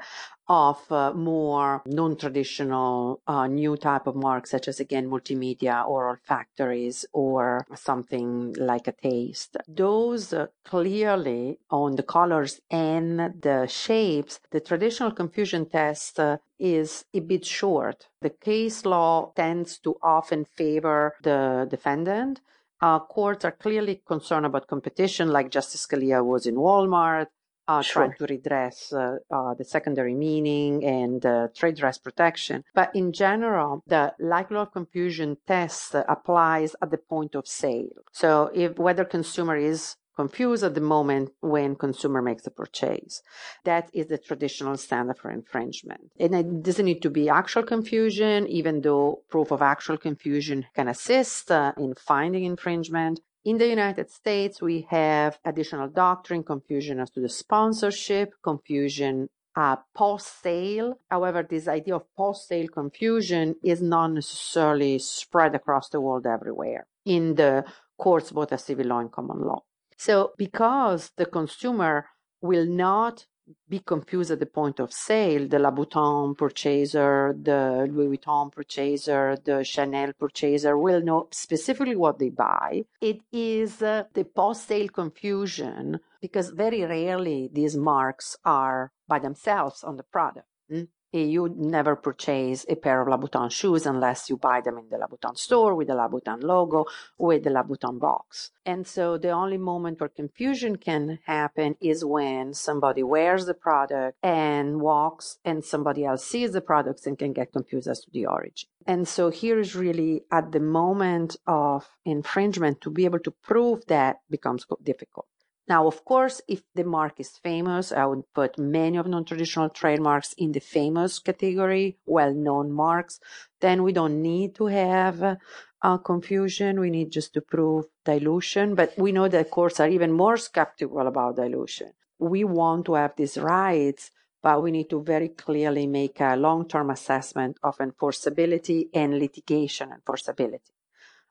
of 0.47 0.91
uh, 0.91 1.13
more 1.13 1.83
non-traditional 1.85 3.21
uh, 3.27 3.45
new 3.45 3.77
type 3.77 4.07
of 4.07 4.15
marks 4.15 4.49
such 4.49 4.67
as 4.67 4.79
again 4.79 5.07
multimedia 5.07 5.87
or 5.87 6.09
olfactories 6.09 7.05
or 7.13 7.65
something 7.75 8.53
like 8.57 8.87
a 8.87 8.91
taste. 8.91 9.57
Those 9.67 10.33
uh, 10.33 10.47
clearly 10.65 11.59
on 11.69 11.95
the 11.95 12.03
colors 12.03 12.61
and 12.71 13.41
the 13.41 13.67
shapes 13.67 14.39
the 14.51 14.59
traditional 14.59 15.11
confusion 15.11 15.67
test 15.69 16.19
uh, 16.19 16.37
is 16.57 17.05
a 17.13 17.19
bit 17.19 17.45
short. 17.45 18.07
The 18.21 18.31
case 18.31 18.85
law 18.85 19.31
tends 19.35 19.77
to 19.79 19.97
often 20.01 20.45
favor 20.45 21.13
the 21.21 21.67
defendant. 21.69 22.41
Uh, 22.81 22.99
courts 22.99 23.43
are 23.43 23.51
clearly 23.51 24.01
concerned 24.07 24.45
about 24.45 24.67
competition, 24.67 25.27
like 25.27 25.51
Justice 25.51 25.85
Scalia 25.85 26.23
was 26.25 26.45
in 26.45 26.55
Walmart 26.55 27.27
uh, 27.69 27.81
sure. 27.81 28.03
trying 28.03 28.17
to 28.17 28.25
redress 28.25 28.91
uh, 28.91 29.17
uh, 29.31 29.53
the 29.53 29.63
secondary 29.63 30.15
meaning 30.15 30.83
and 30.83 31.21
trade 31.55 31.75
dress 31.75 31.97
protection. 31.97 32.63
But 32.73 32.89
in 32.95 33.13
general, 33.13 33.83
the 33.87 34.13
likelihood 34.19 34.67
of 34.67 34.73
confusion 34.73 35.37
test 35.47 35.95
applies 35.95 36.75
at 36.81 36.89
the 36.91 36.97
point 36.97 37.35
of 37.35 37.47
sale. 37.47 37.99
So 38.11 38.51
if 38.53 38.77
whether 38.77 39.05
consumer 39.05 39.55
is 39.55 39.95
confused 40.23 40.65
at 40.65 40.75
the 40.75 40.89
moment 40.97 41.29
when 41.39 41.69
consumer 41.85 42.21
makes 42.21 42.45
a 42.45 42.51
purchase. 42.51 43.21
That 43.63 43.85
is 43.93 44.07
the 44.07 44.17
traditional 44.17 44.75
standard 44.75 45.17
for 45.17 45.31
infringement. 45.31 46.11
And 46.19 46.35
it 46.35 46.63
doesn't 46.67 46.89
need 46.91 47.01
to 47.03 47.09
be 47.09 47.29
actual 47.29 47.63
confusion, 47.63 48.45
even 48.59 48.81
though 48.81 49.21
proof 49.29 49.49
of 49.51 49.61
actual 49.61 49.97
confusion 49.97 50.65
can 50.75 50.89
assist 50.89 51.49
uh, 51.51 51.71
in 51.77 51.93
finding 51.95 52.43
infringement. 52.43 53.21
In 53.45 53.57
the 53.57 53.67
United 53.67 54.11
States, 54.11 54.61
we 54.61 54.85
have 54.89 55.39
additional 55.45 55.87
doctrine, 55.87 56.43
confusion 56.43 56.99
as 56.99 57.09
to 57.11 57.21
the 57.21 57.29
sponsorship, 57.29 58.33
confusion 58.43 59.29
uh, 59.55 59.77
post 59.95 60.41
sale. 60.41 60.99
However, 61.09 61.47
this 61.49 61.67
idea 61.67 61.95
of 61.95 62.03
post 62.17 62.47
sale 62.49 62.67
confusion 62.67 63.55
is 63.63 63.81
not 63.81 64.07
necessarily 64.07 64.99
spread 64.99 65.55
across 65.55 65.89
the 65.89 66.01
world 66.01 66.25
everywhere 66.27 66.87
in 67.05 67.35
the 67.35 67.63
courts, 67.97 68.31
both 68.31 68.51
as 68.51 68.63
civil 68.63 68.87
law 68.87 68.99
and 68.99 69.11
common 69.11 69.41
law. 69.41 69.63
So, 69.97 70.33
because 70.37 71.11
the 71.15 71.25
consumer 71.25 72.07
will 72.41 72.65
not 72.65 73.25
be 73.67 73.79
confused 73.79 74.31
at 74.31 74.39
the 74.39 74.45
point 74.45 74.79
of 74.79 74.93
sale. 74.93 75.47
The 75.47 75.57
Louboutin 75.57 76.37
purchaser, 76.37 77.35
the 77.41 77.87
Louis 77.91 78.17
Vuitton 78.17 78.51
purchaser, 78.51 79.37
the 79.43 79.63
Chanel 79.63 80.13
purchaser 80.13 80.77
will 80.77 81.01
know 81.01 81.27
specifically 81.31 81.95
what 81.95 82.19
they 82.19 82.29
buy. 82.29 82.85
It 83.01 83.21
is 83.31 83.81
uh, 83.81 84.03
the 84.13 84.23
post 84.23 84.67
sale 84.67 84.89
confusion 84.89 85.99
because 86.21 86.49
very 86.49 86.83
rarely 86.83 87.49
these 87.51 87.75
marks 87.75 88.35
are 88.43 88.91
by 89.07 89.19
themselves 89.19 89.83
on 89.83 89.97
the 89.97 90.03
product. 90.03 90.47
Mm? 90.71 90.87
Eh, 91.11 91.23
you 91.23 91.49
never 91.57 91.95
purchase 91.95 92.65
a 92.69 92.75
pair 92.75 93.01
of 93.01 93.07
Louboutin 93.07 93.51
shoes 93.51 93.87
unless 93.87 94.29
you 94.29 94.37
buy 94.37 94.61
them 94.61 94.77
in 94.77 94.89
the 94.89 94.97
Louboutin 94.97 95.35
store 95.35 95.73
with 95.73 95.87
the 95.87 95.95
Louboutin 95.95 96.43
logo, 96.43 96.85
with 97.17 97.43
the 97.43 97.49
Louboutin 97.49 97.99
box. 97.99 98.51
And 98.63 98.85
so 98.85 99.17
the 99.17 99.31
only 99.31 99.57
moment 99.57 99.99
where 99.99 100.09
confusion 100.09 100.75
can 100.75 101.17
happen 101.25 101.77
is 101.81 102.05
when 102.05 102.53
somebody 102.53 103.01
wears 103.01 103.47
the 103.47 103.55
product 103.55 104.17
and 104.21 104.81
walks 104.81 105.39
and 105.43 105.65
somebody 105.65 106.05
else 106.05 106.23
sees 106.23 106.51
the 106.51 106.61
products 106.61 107.07
and 107.07 107.17
can 107.17 107.33
get 107.33 107.53
confused 107.53 107.87
as 107.87 108.01
to 108.01 108.11
the 108.11 108.27
origin. 108.27 108.69
And 108.85 109.07
so 109.07 109.29
here 109.29 109.59
is 109.59 109.75
really 109.75 110.25
at 110.31 110.51
the 110.51 110.59
moment 110.59 111.37
of 111.47 111.89
infringement 112.05 112.81
to 112.81 112.91
be 112.91 113.05
able 113.05 113.19
to 113.19 113.31
prove 113.31 113.83
that 113.87 114.17
becomes 114.29 114.65
difficult. 114.83 115.25
Now, 115.69 115.85
of 115.85 116.03
course, 116.03 116.41
if 116.47 116.63
the 116.73 116.83
mark 116.83 117.19
is 117.19 117.37
famous, 117.37 117.91
I 117.91 118.03
would 118.07 118.23
put 118.33 118.57
many 118.57 118.97
of 118.97 119.05
non-traditional 119.05 119.69
trademarks 119.69 120.33
in 120.33 120.51
the 120.51 120.59
famous 120.59 121.19
category, 121.19 121.99
well-known 122.07 122.71
marks. 122.71 123.19
Then 123.61 123.83
we 123.83 123.93
don't 123.93 124.19
need 124.23 124.55
to 124.55 124.65
have 124.65 125.37
uh, 125.83 125.97
confusion. 125.99 126.79
We 126.79 126.89
need 126.89 127.11
just 127.11 127.35
to 127.35 127.41
prove 127.41 127.85
dilution. 128.03 128.73
But 128.73 128.93
we 128.97 129.11
know 129.11 129.27
that 129.27 129.51
courts 129.51 129.79
are 129.79 129.87
even 129.87 130.11
more 130.11 130.37
skeptical 130.37 131.05
about 131.05 131.35
dilution. 131.35 131.91
We 132.17 132.43
want 132.43 132.85
to 132.85 132.95
have 132.95 133.13
these 133.15 133.37
rights, 133.37 134.09
but 134.41 134.63
we 134.63 134.71
need 134.71 134.89
to 134.89 135.03
very 135.03 135.29
clearly 135.29 135.85
make 135.85 136.19
a 136.19 136.35
long-term 136.35 136.89
assessment 136.89 137.57
of 137.61 137.77
enforceability 137.77 138.89
and 138.91 139.19
litigation 139.19 139.91
enforceability. 139.91 140.78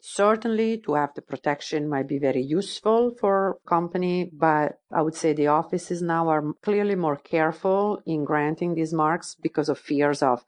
Certainly, 0.01 0.79
to 0.83 0.95
have 0.95 1.15
the 1.15 1.23
protection 1.23 1.89
might 1.89 2.07
be 2.07 2.19
very 2.19 2.43
useful 2.43 3.11
for 3.19 3.59
company, 3.67 4.31
but 4.33 4.79
I 4.93 5.03
would 5.03 5.17
say 5.17 5.33
the 5.33 5.49
offices 5.49 6.03
now 6.03 6.29
are 6.29 6.53
clearly 6.63 6.95
more 6.95 7.17
careful 7.17 8.01
in 8.07 8.25
granting 8.25 8.75
these 8.75 8.93
marks 8.93 9.35
because 9.35 9.69
of 9.69 9.79
fears 9.79 10.23
of 10.23 10.45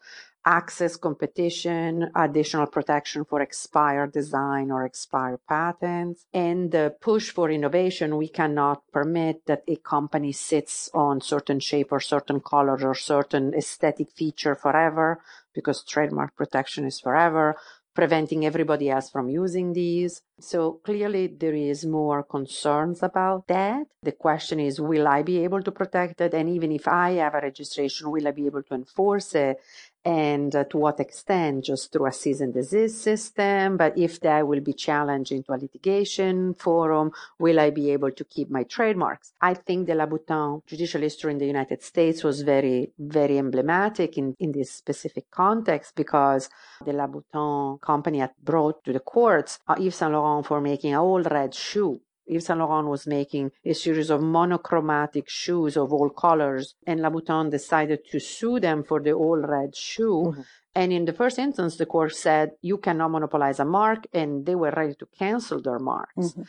access 0.46 0.96
competition, 0.96 2.10
additional 2.14 2.66
protection 2.66 3.24
for 3.24 3.40
expired 3.40 4.12
design 4.12 4.70
or 4.70 4.84
expired 4.84 5.40
patents, 5.48 6.26
and 6.32 6.70
the 6.70 6.94
push 7.00 7.30
for 7.30 7.50
innovation. 7.50 8.16
We 8.16 8.28
cannot 8.28 8.82
permit 8.92 9.46
that 9.46 9.64
a 9.68 9.76
company 9.76 10.32
sits 10.32 10.88
on 10.94 11.20
certain 11.20 11.60
shape 11.60 11.92
or 11.92 12.00
certain 12.00 12.40
color 12.40 12.78
or 12.82 12.94
certain 12.94 13.52
aesthetic 13.54 14.10
feature 14.12 14.54
forever 14.54 15.20
because 15.52 15.84
trademark 15.84 16.36
protection 16.36 16.86
is 16.86 17.00
forever 17.00 17.56
preventing 17.94 18.46
everybody 18.46 18.88
else 18.90 19.10
from 19.10 19.28
using 19.28 19.72
these. 19.72 20.22
So 20.38 20.80
clearly 20.84 21.26
there 21.26 21.54
is 21.54 21.84
more 21.84 22.22
concerns 22.22 23.02
about 23.02 23.46
that. 23.48 23.86
The 24.02 24.12
question 24.12 24.60
is, 24.60 24.80
will 24.80 25.06
I 25.08 25.22
be 25.22 25.44
able 25.44 25.62
to 25.62 25.72
protect 25.72 26.20
it? 26.20 26.32
And 26.32 26.48
even 26.48 26.72
if 26.72 26.88
I 26.88 27.12
have 27.12 27.34
a 27.34 27.40
registration, 27.40 28.10
will 28.10 28.26
I 28.26 28.30
be 28.30 28.46
able 28.46 28.62
to 28.62 28.74
enforce 28.74 29.34
it? 29.34 29.58
And 30.04 30.54
uh, 30.54 30.64
to 30.64 30.78
what 30.78 31.00
extent? 31.00 31.64
Just 31.64 31.92
through 31.92 32.06
a 32.06 32.12
cease 32.12 32.40
and 32.40 32.54
desist 32.54 33.02
system? 33.02 33.76
But 33.76 33.98
if 33.98 34.20
that 34.20 34.46
will 34.46 34.60
be 34.60 34.72
challenged 34.72 35.32
into 35.32 35.52
a 35.52 35.60
litigation 35.60 36.54
forum 36.54 37.12
will 37.38 37.60
i 37.60 37.70
be 37.70 37.90
able 37.90 38.10
to 38.10 38.24
keep 38.24 38.50
my 38.50 38.64
trademarks? 38.64 39.32
I 39.40 39.54
think 39.54 39.86
the 39.86 39.94
Louboutin 39.94 40.64
judicial 40.66 41.00
history 41.00 41.32
in 41.32 41.38
the 41.38 41.46
united 41.46 41.82
states 41.82 42.22
was 42.24 42.42
very 42.42 42.92
very 42.98 43.38
emblematic 43.38 44.18
in, 44.18 44.36
in 44.38 44.52
this 44.52 44.70
specific 44.70 45.30
context 45.30 45.94
because 45.94 46.48
the 46.84 46.92
Louboutin 46.92 47.80
company 47.80 48.18
had 48.18 48.32
brought 48.42 48.84
to 48.84 48.92
the 48.92 49.00
courts 49.00 49.58
uh, 49.68 49.76
yves 49.78 49.96
saint 49.96 50.12
laurent 50.12 50.46
for 50.46 50.60
making 50.60 50.92
an 50.92 50.98
old 50.98 51.30
red 51.30 51.54
shoe 51.54 52.00
Yves 52.30 52.46
Saint 52.46 52.58
Laurent 52.60 52.88
was 52.88 53.06
making 53.06 53.50
a 53.64 53.74
series 53.74 54.10
of 54.10 54.22
monochromatic 54.22 55.28
shoes 55.28 55.76
of 55.76 55.92
all 55.92 56.10
colors, 56.10 56.74
and 56.86 57.00
Louboutin 57.00 57.50
decided 57.50 58.00
to 58.10 58.20
sue 58.20 58.60
them 58.60 58.84
for 58.84 59.00
the 59.00 59.12
all 59.12 59.38
red 59.38 59.74
shoe. 59.74 60.22
Mm-hmm. 60.26 60.40
And 60.74 60.92
in 60.92 61.04
the 61.04 61.12
first 61.12 61.38
instance, 61.38 61.76
the 61.76 61.86
court 61.86 62.14
said 62.14 62.52
you 62.62 62.78
cannot 62.78 63.10
monopolize 63.10 63.58
a 63.58 63.64
mark, 63.64 64.06
and 64.12 64.46
they 64.46 64.54
were 64.54 64.72
ready 64.76 64.94
to 64.94 65.06
cancel 65.18 65.60
their 65.60 65.80
marks. 65.80 66.28
Mm-hmm. 66.28 66.42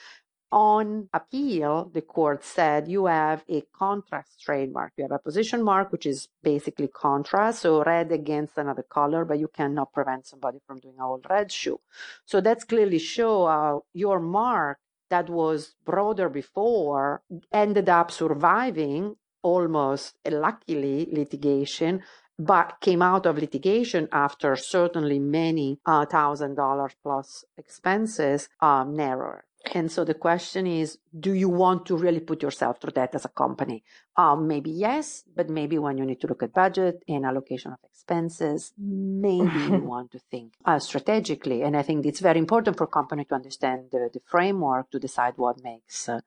On 0.54 1.08
appeal, 1.14 1.90
the 1.94 2.02
court 2.02 2.44
said 2.44 2.90
you 2.90 3.06
have 3.06 3.44
a 3.48 3.64
contrast 3.74 4.42
trademark. 4.42 4.92
You 4.98 5.06
have 5.06 5.14
a 5.14 5.20
position 5.20 5.64
mark, 5.64 5.94
which 5.94 6.06
is 6.06 6.28
basically 6.44 6.90
contrast, 6.90 7.62
so 7.62 7.82
red 7.84 8.12
against 8.12 8.58
another 8.58 8.84
color, 8.84 9.24
but 9.24 9.40
you 9.40 9.48
cannot 9.48 9.94
prevent 9.94 10.28
somebody 10.28 10.60
from 10.68 10.80
doing 10.80 11.00
a 11.00 11.06
all 11.08 11.22
red 11.30 11.54
shoe. 11.54 11.80
So 12.26 12.42
that's 12.42 12.66
clearly 12.66 13.00
show 13.00 13.48
how 13.48 13.86
your 13.94 14.20
mark 14.20 14.78
that 15.12 15.30
was 15.30 15.75
broader 15.86 16.30
before 16.30 17.22
ended 17.53 17.88
up 17.89 18.10
surviving 18.10 19.15
almost 19.44 20.15
luckily 20.30 21.08
litigation 21.12 22.01
but 22.39 22.77
came 22.82 23.03
out 23.03 23.25
of 23.27 23.38
litigation 23.38 24.08
after 24.12 24.56
certainly 24.56 25.20
many 25.20 25.80
uh, 25.86 26.06
thousand 26.06 26.56
dollars 26.56 26.94
plus 27.03 27.46
expenses 27.58 28.50
um, 28.62 28.96
narrower. 28.96 29.46
And 29.74 29.91
so 29.91 30.03
the 30.03 30.13
question 30.13 30.65
is, 30.65 30.98
do 31.18 31.34
you 31.34 31.48
want 31.48 31.86
to 31.86 31.96
really 31.96 32.20
put 32.20 32.41
yourself 32.41 32.82
through 32.82 32.94
that 32.96 33.13
as 33.15 33.25
a 33.25 33.30
company? 33.30 33.84
Um, 34.18 34.48
maybe 34.48 34.72
yes, 34.72 35.24
but 35.36 35.50
maybe 35.50 35.77
when 35.77 35.98
you 35.98 36.06
need 36.06 36.20
to 36.22 36.27
look 36.27 36.44
at 36.44 36.53
budget 36.53 37.03
and 37.08 37.25
allocation 37.25 37.72
of 37.72 37.80
expenses, 37.84 38.74
maybe 38.77 39.60
you 39.70 39.77
want 39.94 40.12
to 40.12 40.20
think 40.20 40.53
uh, 40.65 40.80
strategically. 40.80 41.62
And 41.62 41.77
I 41.77 41.84
think 41.84 42.06
it's 42.06 42.20
very 42.20 42.39
important 42.39 42.77
for 42.77 42.86
a 42.86 42.88
company 42.88 43.24
to 43.25 43.36
understand 43.36 43.89
the, 43.91 44.10
the 44.12 44.22
framework 44.25 44.89
to 44.91 45.00
decide 45.00 45.34
what 45.38 45.63
makes 45.63 46.10
uh, 46.10 46.22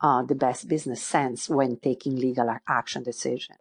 uh, 0.00 0.22
the 0.22 0.34
best 0.34 0.68
business 0.68 1.02
sense 1.02 1.48
when 1.48 1.76
taking 1.76 2.16
legal 2.16 2.54
action 2.68 3.02
decision. 3.02 3.56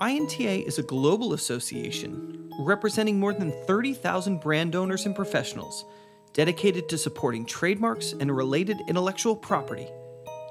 INTA 0.00 0.66
is 0.66 0.78
a 0.78 0.82
global 0.82 1.32
association 1.32 2.50
representing 2.60 3.18
more 3.18 3.32
than 3.32 3.52
30,000 3.66 4.40
brand 4.40 4.74
owners 4.74 5.04
and 5.04 5.14
professionals 5.14 5.84
dedicated 6.32 6.88
to 6.88 6.98
supporting 6.98 7.44
trademarks 7.44 8.12
and 8.12 8.36
related 8.36 8.78
intellectual 8.88 9.36
property 9.36 9.88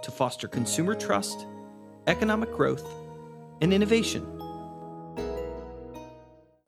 to 0.01 0.11
foster 0.11 0.47
consumer 0.47 0.95
trust, 0.95 1.45
economic 2.07 2.51
growth, 2.51 2.85
and 3.61 3.73
innovation. 3.73 4.23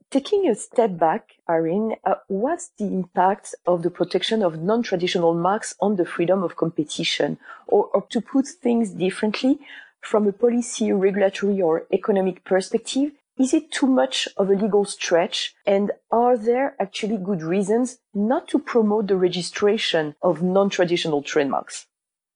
Taking 0.09 0.47
a 0.47 0.55
step 0.55 0.97
back, 0.97 1.33
Irene, 1.49 1.95
uh, 2.05 2.15
what's 2.27 2.69
the 2.77 2.85
impact 2.85 3.53
of 3.65 3.83
the 3.83 3.89
protection 3.89 4.41
of 4.41 4.61
non-traditional 4.61 5.33
marks 5.33 5.75
on 5.81 5.97
the 5.97 6.05
freedom 6.05 6.43
of 6.43 6.55
competition? 6.55 7.37
Or, 7.67 7.85
or 7.93 8.03
to 8.09 8.21
put 8.21 8.47
things 8.47 8.91
differently, 8.91 9.59
from 9.99 10.25
a 10.25 10.31
policy, 10.31 10.93
regulatory, 10.93 11.61
or 11.61 11.83
economic 11.91 12.45
perspective, 12.45 13.11
is 13.37 13.53
it 13.53 13.71
too 13.71 13.87
much 13.87 14.27
of 14.37 14.49
a 14.49 14.53
legal 14.53 14.85
stretch? 14.85 15.53
And 15.65 15.91
are 16.11 16.37
there 16.37 16.75
actually 16.79 17.17
good 17.17 17.41
reasons 17.41 17.99
not 18.13 18.47
to 18.49 18.59
promote 18.59 19.07
the 19.07 19.17
registration 19.17 20.15
of 20.21 20.41
non-traditional 20.41 21.21
trademarks? 21.21 21.87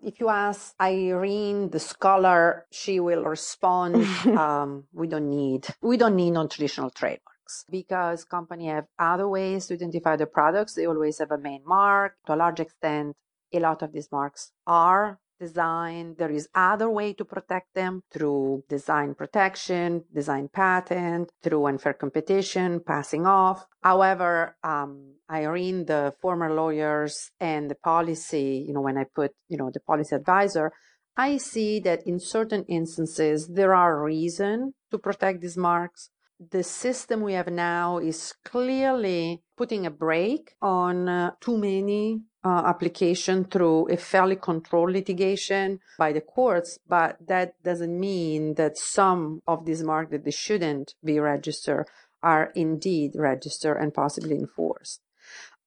If 0.03 0.19
you 0.19 0.29
ask 0.29 0.73
Irene, 0.81 1.69
the 1.69 1.79
scholar, 1.79 2.65
she 2.71 2.99
will 2.99 3.23
respond, 3.23 3.95
um, 4.37 4.85
we 4.93 5.07
don't 5.07 5.29
need, 5.29 5.67
we 5.81 5.97
don't 5.97 6.15
need 6.15 6.31
non-traditional 6.31 6.89
trademarks 6.89 7.65
because 7.69 8.23
companies 8.23 8.71
have 8.71 8.87
other 8.97 9.27
ways 9.27 9.67
to 9.67 9.75
identify 9.75 10.15
their 10.15 10.27
products. 10.27 10.73
They 10.73 10.87
always 10.87 11.19
have 11.19 11.31
a 11.31 11.37
main 11.37 11.61
mark. 11.65 12.15
To 12.25 12.33
a 12.33 12.35
large 12.35 12.59
extent, 12.59 13.15
a 13.53 13.59
lot 13.59 13.81
of 13.81 13.91
these 13.91 14.11
marks 14.11 14.51
are 14.65 15.19
design. 15.41 16.15
There 16.17 16.31
is 16.39 16.47
other 16.53 16.89
way 16.89 17.09
to 17.19 17.25
protect 17.25 17.73
them 17.73 17.93
through 18.13 18.63
design 18.69 19.09
protection, 19.15 20.05
design 20.13 20.45
patent, 20.61 21.31
through 21.43 21.65
unfair 21.65 21.95
competition, 22.03 22.79
passing 22.93 23.25
off. 23.25 23.65
However, 23.81 24.55
um, 24.63 25.15
Irene, 25.29 25.85
the 25.85 26.13
former 26.21 26.49
lawyers 26.61 27.31
and 27.39 27.63
the 27.71 27.79
policy, 27.91 28.63
you 28.67 28.73
know, 28.73 28.85
when 28.87 28.97
I 28.97 29.05
put, 29.19 29.31
you 29.49 29.57
know, 29.57 29.69
the 29.73 29.79
policy 29.91 30.15
advisor, 30.15 30.71
I 31.17 31.37
see 31.37 31.79
that 31.81 32.05
in 32.05 32.19
certain 32.19 32.63
instances 32.79 33.47
there 33.47 33.73
are 33.73 34.03
reason 34.15 34.73
to 34.91 34.97
protect 34.97 35.41
these 35.41 35.57
marks. 35.57 36.09
The 36.49 36.63
system 36.63 37.21
we 37.21 37.33
have 37.33 37.49
now 37.49 37.99
is 37.99 38.33
clearly 38.43 39.43
putting 39.55 39.85
a 39.85 39.91
brake 39.91 40.55
on 40.59 41.07
uh, 41.07 41.31
too 41.39 41.55
many 41.55 42.23
uh, 42.43 42.63
application 42.65 43.45
through 43.45 43.87
a 43.89 43.97
fairly 43.97 44.37
controlled 44.37 44.91
litigation 44.91 45.79
by 45.99 46.11
the 46.11 46.21
courts, 46.21 46.79
but 46.87 47.17
that 47.27 47.61
doesn't 47.61 47.99
mean 47.99 48.55
that 48.55 48.75
some 48.75 49.43
of 49.45 49.65
these 49.65 49.83
marks 49.83 50.09
that 50.09 50.25
they 50.25 50.31
shouldn't 50.31 50.95
be 51.03 51.19
registered 51.19 51.85
are 52.23 52.51
indeed 52.55 53.11
registered 53.13 53.77
and 53.77 53.93
possibly 53.93 54.35
enforced. 54.35 55.01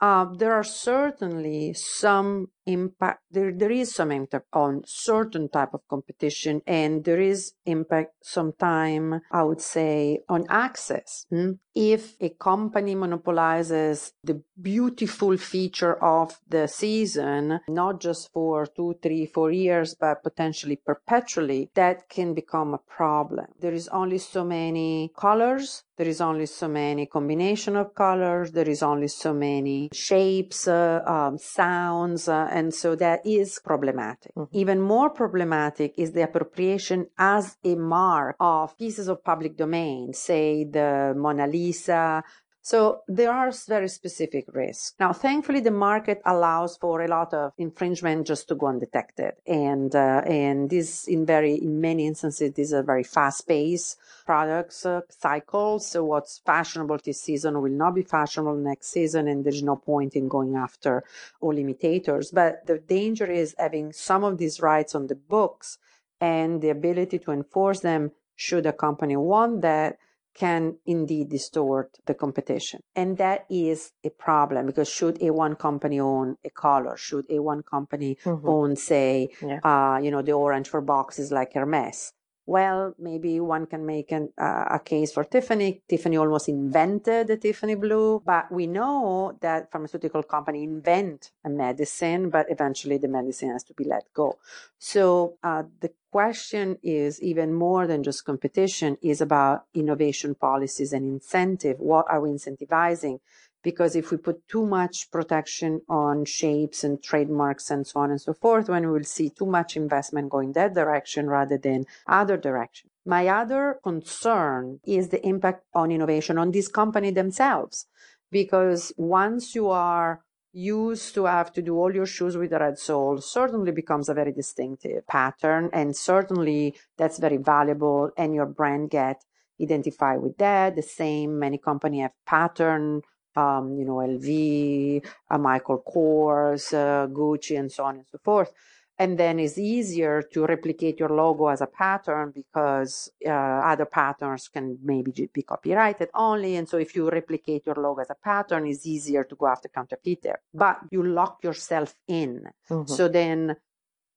Uh, 0.01 0.27
there 0.37 0.55
are 0.55 0.65
certainly 0.65 1.73
some 1.73 2.49
impact 2.67 3.21
there, 3.31 3.53
there 3.53 3.71
is 3.71 3.95
some 3.95 4.11
impact 4.13 4.47
on 4.53 4.83
certain 4.87 5.49
type 5.49 5.75
of 5.75 5.81
competition 5.89 6.63
and 6.67 7.05
there 7.05 7.21
is 7.21 7.53
impact 7.67 8.13
sometime 8.23 9.21
i 9.31 9.43
would 9.43 9.61
say 9.61 10.19
on 10.29 10.45
access 10.49 11.27
hmm? 11.31 11.53
if 11.75 12.15
a 12.21 12.29
company 12.31 12.95
monopolizes 12.95 14.13
the 14.23 14.41
beautiful 14.61 15.37
feature 15.37 16.03
of 16.03 16.39
the 16.49 16.67
season 16.67 17.61
not 17.69 18.01
just 18.01 18.33
for 18.33 18.67
two 18.67 18.95
three 19.03 19.27
four 19.27 19.51
years 19.51 19.95
but 19.95 20.23
potentially 20.23 20.77
perpetually 20.77 21.71
that 21.75 22.09
can 22.09 22.35
become 22.35 22.75
a 22.75 22.79
problem 22.79 23.47
there 23.61 23.75
is 23.75 23.89
only 23.89 24.19
so 24.19 24.45
many 24.45 25.13
colors 25.17 25.83
there 25.97 26.09
is 26.09 26.21
only 26.21 26.47
so 26.47 26.69
many 26.69 27.07
combination 27.07 27.77
of 27.77 27.95
colors 27.95 28.53
there 28.53 28.69
is 28.69 28.83
only 28.83 29.09
so 29.09 29.33
many 29.33 29.91
shapes 29.93 30.67
uh, 30.67 31.01
um, 31.07 31.39
sounds 31.39 32.29
uh, 32.29 32.49
and 32.55 32.73
so 32.73 32.95
that 32.95 33.27
is 33.27 33.59
problematic. 33.65 34.33
Mm-hmm. 34.37 34.57
Even 34.57 34.81
more 34.81 35.11
problematic 35.11 35.93
is 35.99 36.13
the 36.13 36.23
appropriation 36.23 37.09
as 37.19 37.57
a 37.65 37.75
mark 37.75 38.37
of 38.39 38.79
pieces 38.79 39.09
of 39.09 39.25
public 39.25 39.57
domain, 39.57 40.13
say 40.13 40.63
the 40.63 41.15
Mona 41.17 41.49
Lisa, 41.49 42.23
so 42.67 43.03
there 43.09 43.31
are 43.31 43.53
very 43.69 43.91
specific 43.91 44.47
risks. 44.55 44.95
Now, 44.99 45.13
thankfully, 45.13 45.61
the 45.61 45.71
market 45.71 46.23
allows 46.25 46.79
for 46.79 47.03
a 47.03 47.09
lot 47.09 47.35
of 47.35 47.53
infringement 47.59 48.27
just 48.27 48.49
to 48.49 48.55
go 48.55 48.69
undetected. 48.69 49.33
And, 49.47 49.95
uh, 49.95 50.23
and 50.25 50.71
this 50.71 51.07
in 51.07 51.27
very, 51.27 51.57
in 51.57 51.83
many 51.83 52.07
instances, 52.07 52.55
these 52.55 52.73
are 52.73 52.83
very 52.83 53.05
fast 53.05 53.47
paced 53.47 53.99
products 54.25 54.87
uh, 54.87 55.03
cycles. 55.11 55.87
So 55.87 56.07
what's 56.07 56.39
fashionable 56.39 57.01
this 57.05 57.21
season 57.21 57.61
will 57.61 57.71
not 57.71 57.97
be 57.97 58.03
fashionable 58.03 58.57
next 58.57 58.87
season. 58.87 59.29
And 59.29 59.45
there's 59.45 59.63
no 59.63 59.77
point 59.77 60.17
in 60.17 60.27
going 60.27 60.57
after 60.57 61.05
all 61.43 61.59
imitators. 61.59 62.31
But 62.31 62.67
the 62.67 62.79
danger 62.79 63.27
is 63.27 63.55
having 63.59 63.93
some 63.93 64.25
of 64.25 64.39
these 64.39 64.63
rights 64.63 64.95
on 64.95 65.09
the 65.09 65.17
books 65.17 65.77
and 66.19 66.63
the 66.63 66.71
ability 66.71 67.19
to 67.19 67.31
enforce 67.31 67.81
them 67.81 68.13
should 68.37 68.65
a 68.65 68.73
company 68.73 69.17
want 69.17 69.61
that 69.61 69.99
can 70.35 70.77
indeed 70.85 71.29
distort 71.31 71.97
the 72.07 72.15
competition. 72.15 72.81
And 72.97 73.17
that 73.19 73.47
is 73.49 73.93
a 74.03 74.11
problem 74.11 74.67
because 74.67 74.89
should 74.89 75.23
a 75.23 75.33
one 75.33 75.55
company 75.55 76.01
own 76.01 76.37
a 76.45 76.51
color? 76.51 76.97
Should 76.97 77.27
a 77.31 77.41
one 77.41 77.63
company 77.63 78.19
mm-hmm. 78.25 78.49
own, 78.49 78.77
say, 78.77 79.29
yeah. 79.41 79.61
uh, 79.63 79.99
you 79.99 80.11
know, 80.11 80.23
the 80.23 80.33
orange 80.33 80.69
for 80.69 80.81
boxes 80.81 81.31
like 81.31 81.55
Hermes? 81.55 82.13
Well, 82.47 82.95
maybe 82.99 83.41
one 83.41 83.67
can 83.67 83.87
make 83.87 84.13
an, 84.13 84.31
uh, 84.39 84.65
a 84.71 84.79
case 84.79 85.13
for 85.13 85.25
Tiffany. 85.25 85.83
Tiffany 85.89 86.17
almost 86.19 86.49
invented 86.49 87.29
the 87.29 87.37
Tiffany 87.39 87.75
blue, 87.75 88.23
but 88.25 88.53
we 88.53 88.67
know 88.67 89.39
that 89.41 89.71
pharmaceutical 89.73 90.23
company 90.23 90.63
invent 90.63 91.31
a 91.45 91.49
medicine, 91.49 92.29
but 92.29 92.47
eventually 92.51 92.99
the 92.99 93.09
medicine 93.09 93.51
has 93.51 93.65
to 93.65 93.75
be 93.75 93.85
let 93.85 94.05
go. 94.13 94.39
So 94.79 95.39
uh, 95.43 95.63
the 95.81 95.93
question 96.13 96.79
is 96.83 97.21
even 97.23 97.55
more 97.55 97.87
than 97.87 98.03
just 98.03 98.25
competition 98.25 98.99
is 99.03 99.21
about 99.21 99.65
innovation 99.73 100.35
policies 100.35 100.93
and 100.93 101.05
incentive. 101.05 101.81
What 101.81 102.07
are 102.11 102.21
we 102.21 102.29
incentivizing? 102.29 103.21
Because 103.65 103.97
if 103.97 104.11
we 104.11 104.19
put 104.19 104.47
too 104.47 104.65
much 104.65 105.11
protection 105.11 105.81
on 105.89 106.25
shapes 106.27 106.85
and 106.85 107.03
trademarks 107.03 107.71
and 107.71 107.87
so 107.87 107.99
on 107.99 108.11
and 108.11 108.21
so 108.21 108.35
forth, 108.35 108.69
when 108.69 108.87
we 108.87 108.93
will 108.93 109.05
see 109.05 109.31
too 109.31 109.47
much 109.47 109.77
investment 109.77 110.31
going 110.31 110.53
that 110.53 110.75
direction 110.75 111.29
rather 111.29 111.59
than 111.59 111.87
other 112.07 112.37
direction. 112.37 112.91
My 113.07 113.27
other 113.27 113.81
concern 113.83 114.81
is 114.85 115.09
the 115.09 115.27
impact 115.27 115.65
on 115.75 115.91
innovation 115.91 116.39
on 116.39 116.53
these 116.53 116.69
companies 116.69 117.15
themselves, 117.15 117.87
because 118.31 118.93
once 118.97 119.55
you 119.55 119.71
are 119.71 120.21
used 120.53 121.15
to 121.15 121.25
have 121.25 121.53
to 121.53 121.63
do 121.63 121.77
all 121.77 121.93
your 121.93 122.07
shoes 122.07 122.37
with 122.37 122.53
a 122.53 122.59
red 122.59 122.79
sole 122.79 123.21
certainly 123.21 123.73
becomes 123.73 124.09
a 124.09 124.15
very 124.15 124.31
distinctive 124.31 125.05
pattern 125.09 125.69
and 125.73 125.97
certainly 125.97 126.77
that's 126.97 127.19
very 127.19 127.39
valuable 127.39 128.11
and 128.17 128.37
your 128.37 128.47
brand 128.47 128.89
get 128.89 129.25
identified 129.61 130.21
with 130.21 130.39
that 130.39 130.77
the 130.77 130.83
same 130.83 131.41
many 131.41 131.59
company 131.59 131.99
have 132.01 132.13
pattern 132.25 133.03
um, 133.37 133.77
you 133.79 133.85
know, 133.85 133.97
LV, 133.97 135.05
uh, 135.31 135.39
Michael 135.39 135.83
Kors, 135.87 136.73
uh, 136.73 137.07
Gucci, 137.09 137.59
and 137.59 137.71
so 137.71 137.85
on 137.85 137.97
and 137.97 138.07
so 138.11 138.19
forth. 138.19 138.53
And 138.97 139.19
then 139.19 139.41
it's 139.41 139.59
easier 139.59 140.23
to 140.23 140.47
replicate 140.47 141.01
your 141.01 141.09
logo 141.09 141.49
as 141.49 141.61
a 141.61 141.67
pattern 141.67 142.33
because 142.33 143.11
uh, 143.27 143.31
other 143.31 143.87
patterns 143.87 144.47
can 144.47 144.79
maybe 144.85 145.29
be 145.33 145.43
copyrighted 145.43 146.11
only. 146.15 146.55
And 146.55 146.69
so 146.69 146.79
if 146.79 146.95
you 146.95 147.11
replicate 147.11 147.67
your 147.67 147.75
logo 147.75 148.03
as 148.03 148.11
a 148.11 148.15
pattern, 148.15 148.69
it's 148.69 148.87
easier 148.87 149.25
to 149.25 149.35
go 149.35 149.49
after 149.49 149.69
counterfeiter. 149.69 150.39
But 150.53 150.79
you 150.93 151.03
lock 151.03 151.43
yourself 151.43 151.97
in. 152.07 152.47
Mm-hmm. 152.71 152.93
So 152.93 153.09
then 153.09 153.57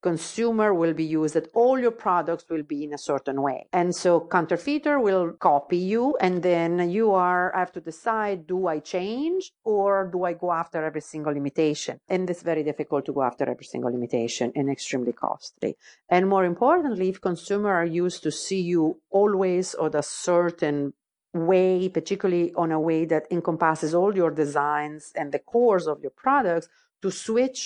consumer 0.09 0.69
will 0.73 0.95
be 1.03 1.09
used 1.19 1.33
that 1.35 1.49
all 1.61 1.77
your 1.85 1.95
products 2.07 2.45
will 2.51 2.63
be 2.73 2.79
in 2.85 2.93
a 2.93 3.03
certain 3.11 3.41
way. 3.47 3.59
And 3.73 3.89
so 3.93 4.11
counterfeiter 4.35 4.95
will 5.07 5.33
copy 5.33 5.81
you 5.93 6.03
and 6.25 6.35
then 6.49 6.89
you 6.97 7.07
are 7.11 7.45
have 7.61 7.73
to 7.77 7.81
decide 7.91 8.47
do 8.53 8.59
i 8.73 8.77
change 8.95 9.41
or 9.75 9.89
do 10.13 10.19
i 10.29 10.33
go 10.43 10.49
after 10.61 10.79
every 10.89 11.05
single 11.13 11.33
limitation? 11.39 11.99
And 12.13 12.29
it's 12.31 12.45
very 12.51 12.63
difficult 12.71 13.03
to 13.07 13.13
go 13.17 13.23
after 13.29 13.43
every 13.53 13.67
single 13.73 13.91
limitation 13.97 14.47
and 14.55 14.69
extremely 14.69 15.15
costly. 15.25 15.71
And 16.15 16.23
more 16.33 16.45
importantly 16.53 17.07
if 17.09 17.27
consumer 17.29 17.71
are 17.81 17.91
used 18.03 18.21
to 18.23 18.31
see 18.43 18.61
you 18.73 18.83
always 19.21 19.67
or 19.81 19.89
a 19.93 20.03
certain 20.03 20.93
way 21.33 21.89
particularly 21.89 22.53
on 22.63 22.69
a 22.71 22.79
way 22.89 23.01
that 23.13 23.25
encompasses 23.37 23.93
all 23.93 24.13
your 24.21 24.31
designs 24.43 25.11
and 25.19 25.27
the 25.31 25.43
cores 25.53 25.85
of 25.85 25.97
your 26.05 26.15
products 26.25 26.67
to 27.01 27.11
switch 27.11 27.61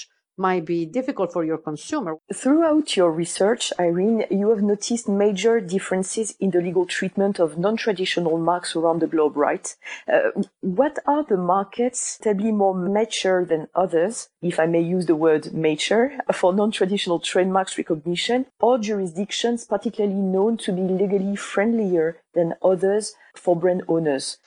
might 0.48 0.66
be 0.66 0.86
difficult 0.86 1.32
for 1.32 1.44
your 1.46 1.60
consumer. 1.70 2.18
Throughout 2.34 2.98
your 2.98 3.12
research, 3.12 3.72
Irene, 3.80 4.26
you 4.32 4.50
have 4.50 4.64
noticed 4.64 5.08
major 5.08 5.62
differences 5.62 6.36
in 6.40 6.50
the 6.52 6.62
legal 6.62 6.86
treatment 6.98 7.40
of 7.40 7.58
non-traditional 7.66 8.38
marks 8.38 8.76
around 8.76 9.00
the 9.02 9.12
globe, 9.14 9.38
right? 9.38 9.68
Uh, 10.12 10.32
what 10.62 10.98
are 11.06 11.24
the 11.24 11.38
markets 11.38 12.20
be 12.38 12.52
more 12.52 12.74
mature 12.74 13.46
than 13.46 13.68
others, 13.76 14.30
if 14.42 14.60
I 14.60 14.66
may 14.66 14.82
use 14.82 15.06
the 15.06 15.16
word 15.16 15.54
mature, 15.54 16.14
for 16.34 16.54
non-traditional 16.54 17.20
trademarks 17.20 17.78
recognition, 17.78 18.46
or 18.60 18.80
jurisdictions 18.80 19.66
particularly 19.66 20.16
known 20.16 20.58
to 20.58 20.72
be 20.72 20.82
legally 20.82 21.36
friendlier 21.36 22.18
than 22.34 22.56
others 22.64 23.16
for 23.36 23.56
brand 23.56 23.84
owners? 23.88 24.38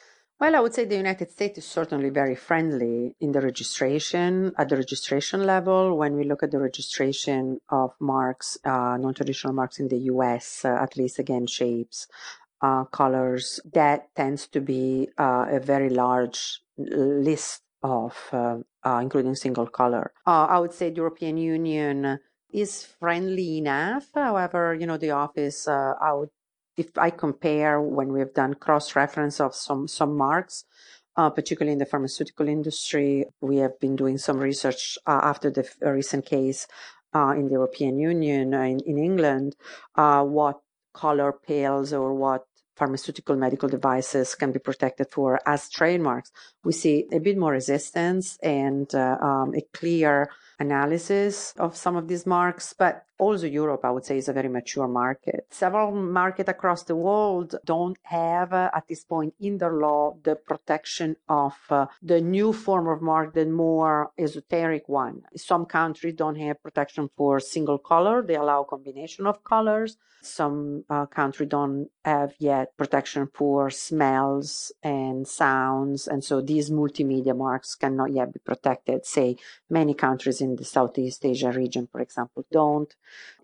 Well, 0.40 0.56
I 0.56 0.60
would 0.60 0.74
say 0.74 0.84
the 0.84 0.96
United 0.96 1.30
States 1.30 1.58
is 1.58 1.64
certainly 1.64 2.10
very 2.10 2.34
friendly 2.34 3.14
in 3.20 3.30
the 3.30 3.40
registration, 3.40 4.52
at 4.58 4.68
the 4.68 4.76
registration 4.76 5.46
level. 5.46 5.96
When 5.96 6.16
we 6.16 6.24
look 6.24 6.42
at 6.42 6.50
the 6.50 6.58
registration 6.58 7.60
of 7.68 7.94
marks, 8.00 8.58
uh, 8.64 8.96
non 8.96 9.14
traditional 9.14 9.52
marks 9.52 9.78
in 9.78 9.88
the 9.88 9.98
US, 10.12 10.64
uh, 10.64 10.76
at 10.80 10.96
least 10.96 11.20
again, 11.20 11.46
shapes, 11.46 12.08
uh, 12.60 12.84
colors, 12.84 13.60
that 13.72 14.12
tends 14.16 14.48
to 14.48 14.60
be 14.60 15.08
uh, 15.18 15.46
a 15.50 15.60
very 15.60 15.88
large 15.88 16.60
list 16.76 17.62
of, 17.84 18.16
uh, 18.32 18.58
uh, 18.82 18.98
including 19.00 19.36
single 19.36 19.68
color. 19.68 20.12
I 20.26 20.58
would 20.58 20.72
say 20.72 20.90
the 20.90 20.96
European 20.96 21.36
Union 21.36 22.18
is 22.52 22.84
friendly 22.84 23.58
enough. 23.58 24.08
However, 24.14 24.74
you 24.74 24.86
know, 24.86 24.96
the 24.96 25.12
office, 25.12 25.68
I 25.68 26.12
would 26.12 26.30
if 26.76 26.96
I 26.98 27.10
compare 27.10 27.80
when 27.80 28.12
we've 28.12 28.32
done 28.34 28.54
cross 28.54 28.96
reference 28.96 29.40
of 29.40 29.54
some, 29.54 29.88
some 29.88 30.16
marks, 30.16 30.64
uh, 31.16 31.30
particularly 31.30 31.72
in 31.72 31.78
the 31.78 31.86
pharmaceutical 31.86 32.48
industry, 32.48 33.26
we 33.40 33.58
have 33.58 33.78
been 33.78 33.96
doing 33.96 34.18
some 34.18 34.38
research 34.38 34.98
uh, 35.06 35.20
after 35.22 35.50
the 35.50 35.64
f- 35.64 35.76
recent 35.80 36.26
case 36.26 36.66
uh, 37.14 37.30
in 37.36 37.46
the 37.46 37.52
European 37.52 37.98
Union, 37.98 38.54
uh, 38.54 38.62
in, 38.62 38.80
in 38.80 38.98
England, 38.98 39.54
uh, 39.94 40.24
what 40.24 40.60
color 40.92 41.32
pills 41.32 41.92
or 41.92 42.14
what 42.14 42.46
pharmaceutical 42.76 43.36
medical 43.36 43.68
devices 43.68 44.34
can 44.34 44.50
be 44.50 44.58
protected 44.58 45.08
for 45.10 45.40
as 45.46 45.68
trademarks. 45.68 46.32
We 46.64 46.72
see 46.72 47.06
a 47.12 47.20
bit 47.20 47.38
more 47.38 47.52
resistance 47.52 48.36
and 48.42 48.92
uh, 48.94 49.16
um, 49.20 49.54
a 49.54 49.62
clear 49.72 50.30
analysis 50.58 51.54
of 51.56 51.76
some 51.76 51.96
of 51.96 52.08
these 52.08 52.26
marks, 52.26 52.72
but 52.72 53.04
also 53.18 53.46
Europe, 53.46 53.84
I 53.84 53.90
would 53.90 54.04
say, 54.04 54.18
is 54.18 54.28
a 54.28 54.32
very 54.32 54.48
mature 54.48 54.88
market. 54.88 55.46
Several 55.50 55.92
markets 55.92 56.48
across 56.48 56.82
the 56.82 56.96
world 56.96 57.54
don't 57.64 57.96
have, 58.02 58.52
uh, 58.52 58.70
at 58.74 58.88
this 58.88 59.04
point 59.04 59.34
in 59.40 59.58
their 59.58 59.72
law, 59.72 60.16
the 60.22 60.36
protection 60.36 61.16
of 61.28 61.54
uh, 61.70 61.86
the 62.02 62.20
new 62.20 62.52
form 62.52 62.88
of 62.88 63.02
mark, 63.02 63.34
the 63.34 63.46
more 63.46 64.10
esoteric 64.18 64.88
one. 64.88 65.22
Some 65.36 65.66
countries 65.66 66.14
don't 66.14 66.36
have 66.36 66.62
protection 66.62 67.10
for 67.16 67.40
single 67.40 67.78
color. 67.78 68.22
They 68.22 68.36
allow 68.36 68.64
combination 68.64 69.26
of 69.26 69.44
colors. 69.44 69.96
Some 70.22 70.84
uh, 70.88 71.04
countries 71.04 71.50
don't 71.50 71.90
have 72.04 72.32
yet 72.38 72.74
protection 72.78 73.28
for 73.34 73.68
smells 73.70 74.72
and 74.82 75.28
sounds. 75.28 76.08
And 76.08 76.24
so 76.24 76.40
these 76.40 76.70
multimedia 76.70 77.36
marks 77.36 77.74
cannot 77.74 78.10
yet 78.12 78.32
be 78.32 78.40
protected. 78.40 79.04
Say 79.04 79.36
many 79.68 79.92
countries 79.92 80.40
in 80.40 80.56
the 80.56 80.64
Southeast 80.64 81.24
Asia 81.26 81.52
region, 81.52 81.88
for 81.92 82.00
example, 82.00 82.46
don't. 82.50 82.94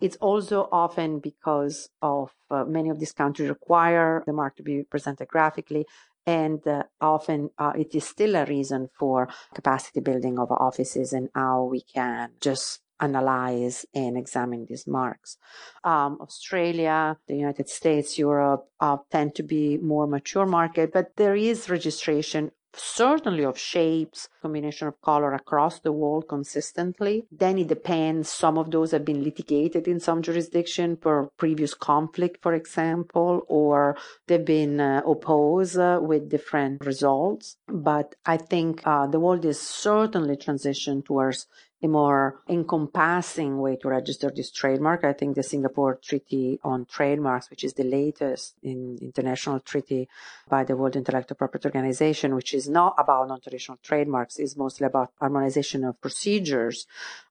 It's 0.00 0.16
also 0.16 0.68
often 0.72 1.18
because 1.18 1.90
of 2.02 2.32
uh, 2.50 2.64
many 2.64 2.88
of 2.88 2.98
these 2.98 3.12
countries 3.12 3.48
require 3.48 4.22
the 4.26 4.32
mark 4.32 4.56
to 4.56 4.62
be 4.62 4.82
presented 4.82 5.28
graphically. 5.28 5.86
And 6.26 6.66
uh, 6.66 6.84
often 7.00 7.50
uh, 7.58 7.72
it 7.76 7.94
is 7.94 8.06
still 8.06 8.36
a 8.36 8.44
reason 8.44 8.88
for 8.98 9.28
capacity 9.54 10.00
building 10.00 10.38
of 10.38 10.52
offices 10.52 11.12
and 11.12 11.28
how 11.34 11.64
we 11.64 11.80
can 11.80 12.32
just 12.40 12.80
analyze 13.00 13.86
and 13.94 14.16
examine 14.16 14.66
these 14.68 14.86
marks. 14.86 15.38
Um, 15.82 16.18
Australia, 16.20 17.16
the 17.26 17.36
United 17.36 17.68
States, 17.68 18.18
Europe 18.18 18.68
uh, 18.80 18.98
tend 19.10 19.34
to 19.36 19.42
be 19.42 19.78
more 19.78 20.06
mature 20.06 20.46
market, 20.46 20.92
but 20.92 21.16
there 21.16 21.34
is 21.34 21.70
registration 21.70 22.52
certainly 22.74 23.44
of 23.44 23.58
shapes, 23.58 24.28
combination 24.42 24.88
of 24.88 25.00
color 25.00 25.32
across 25.32 25.80
the 25.80 25.92
world 25.92 26.28
consistently. 26.28 27.26
Then 27.30 27.58
it 27.58 27.68
depends. 27.68 28.30
Some 28.30 28.58
of 28.58 28.70
those 28.70 28.90
have 28.92 29.04
been 29.04 29.24
litigated 29.24 29.88
in 29.88 30.00
some 30.00 30.22
jurisdiction 30.22 30.96
for 30.96 31.30
previous 31.36 31.74
conflict, 31.74 32.38
for 32.42 32.54
example, 32.54 33.42
or 33.48 33.96
they've 34.26 34.44
been 34.44 34.80
uh, 34.80 35.02
opposed 35.06 35.78
uh, 35.78 36.00
with 36.02 36.30
different 36.30 36.84
results. 36.84 37.56
But 37.68 38.14
I 38.24 38.36
think 38.36 38.82
uh, 38.86 39.06
the 39.06 39.20
world 39.20 39.44
is 39.44 39.60
certainly 39.60 40.36
transitioned 40.36 41.06
towards 41.06 41.46
a 41.82 41.88
more 41.88 42.42
encompassing 42.48 43.58
way 43.58 43.76
to 43.76 43.88
register 43.88 44.30
this 44.34 44.50
trademark. 44.50 45.02
I 45.04 45.14
think 45.14 45.34
the 45.34 45.42
Singapore 45.42 45.98
Treaty 46.02 46.58
on 46.62 46.84
Trademarks, 46.84 47.48
which 47.48 47.64
is 47.64 47.72
the 47.74 47.84
latest 47.84 48.54
in 48.62 48.98
international 49.00 49.60
treaty 49.60 50.08
by 50.48 50.64
the 50.64 50.76
World 50.76 50.96
Intellectual 50.96 51.36
Property 51.36 51.66
Organization, 51.66 52.34
which 52.34 52.52
is 52.52 52.68
not 52.68 52.94
about 52.98 53.28
non-traditional 53.28 53.78
trademarks, 53.82 54.38
is 54.38 54.56
mostly 54.56 54.86
about 54.86 55.12
harmonization 55.18 55.84
of 55.84 56.00
procedures, 56.00 56.86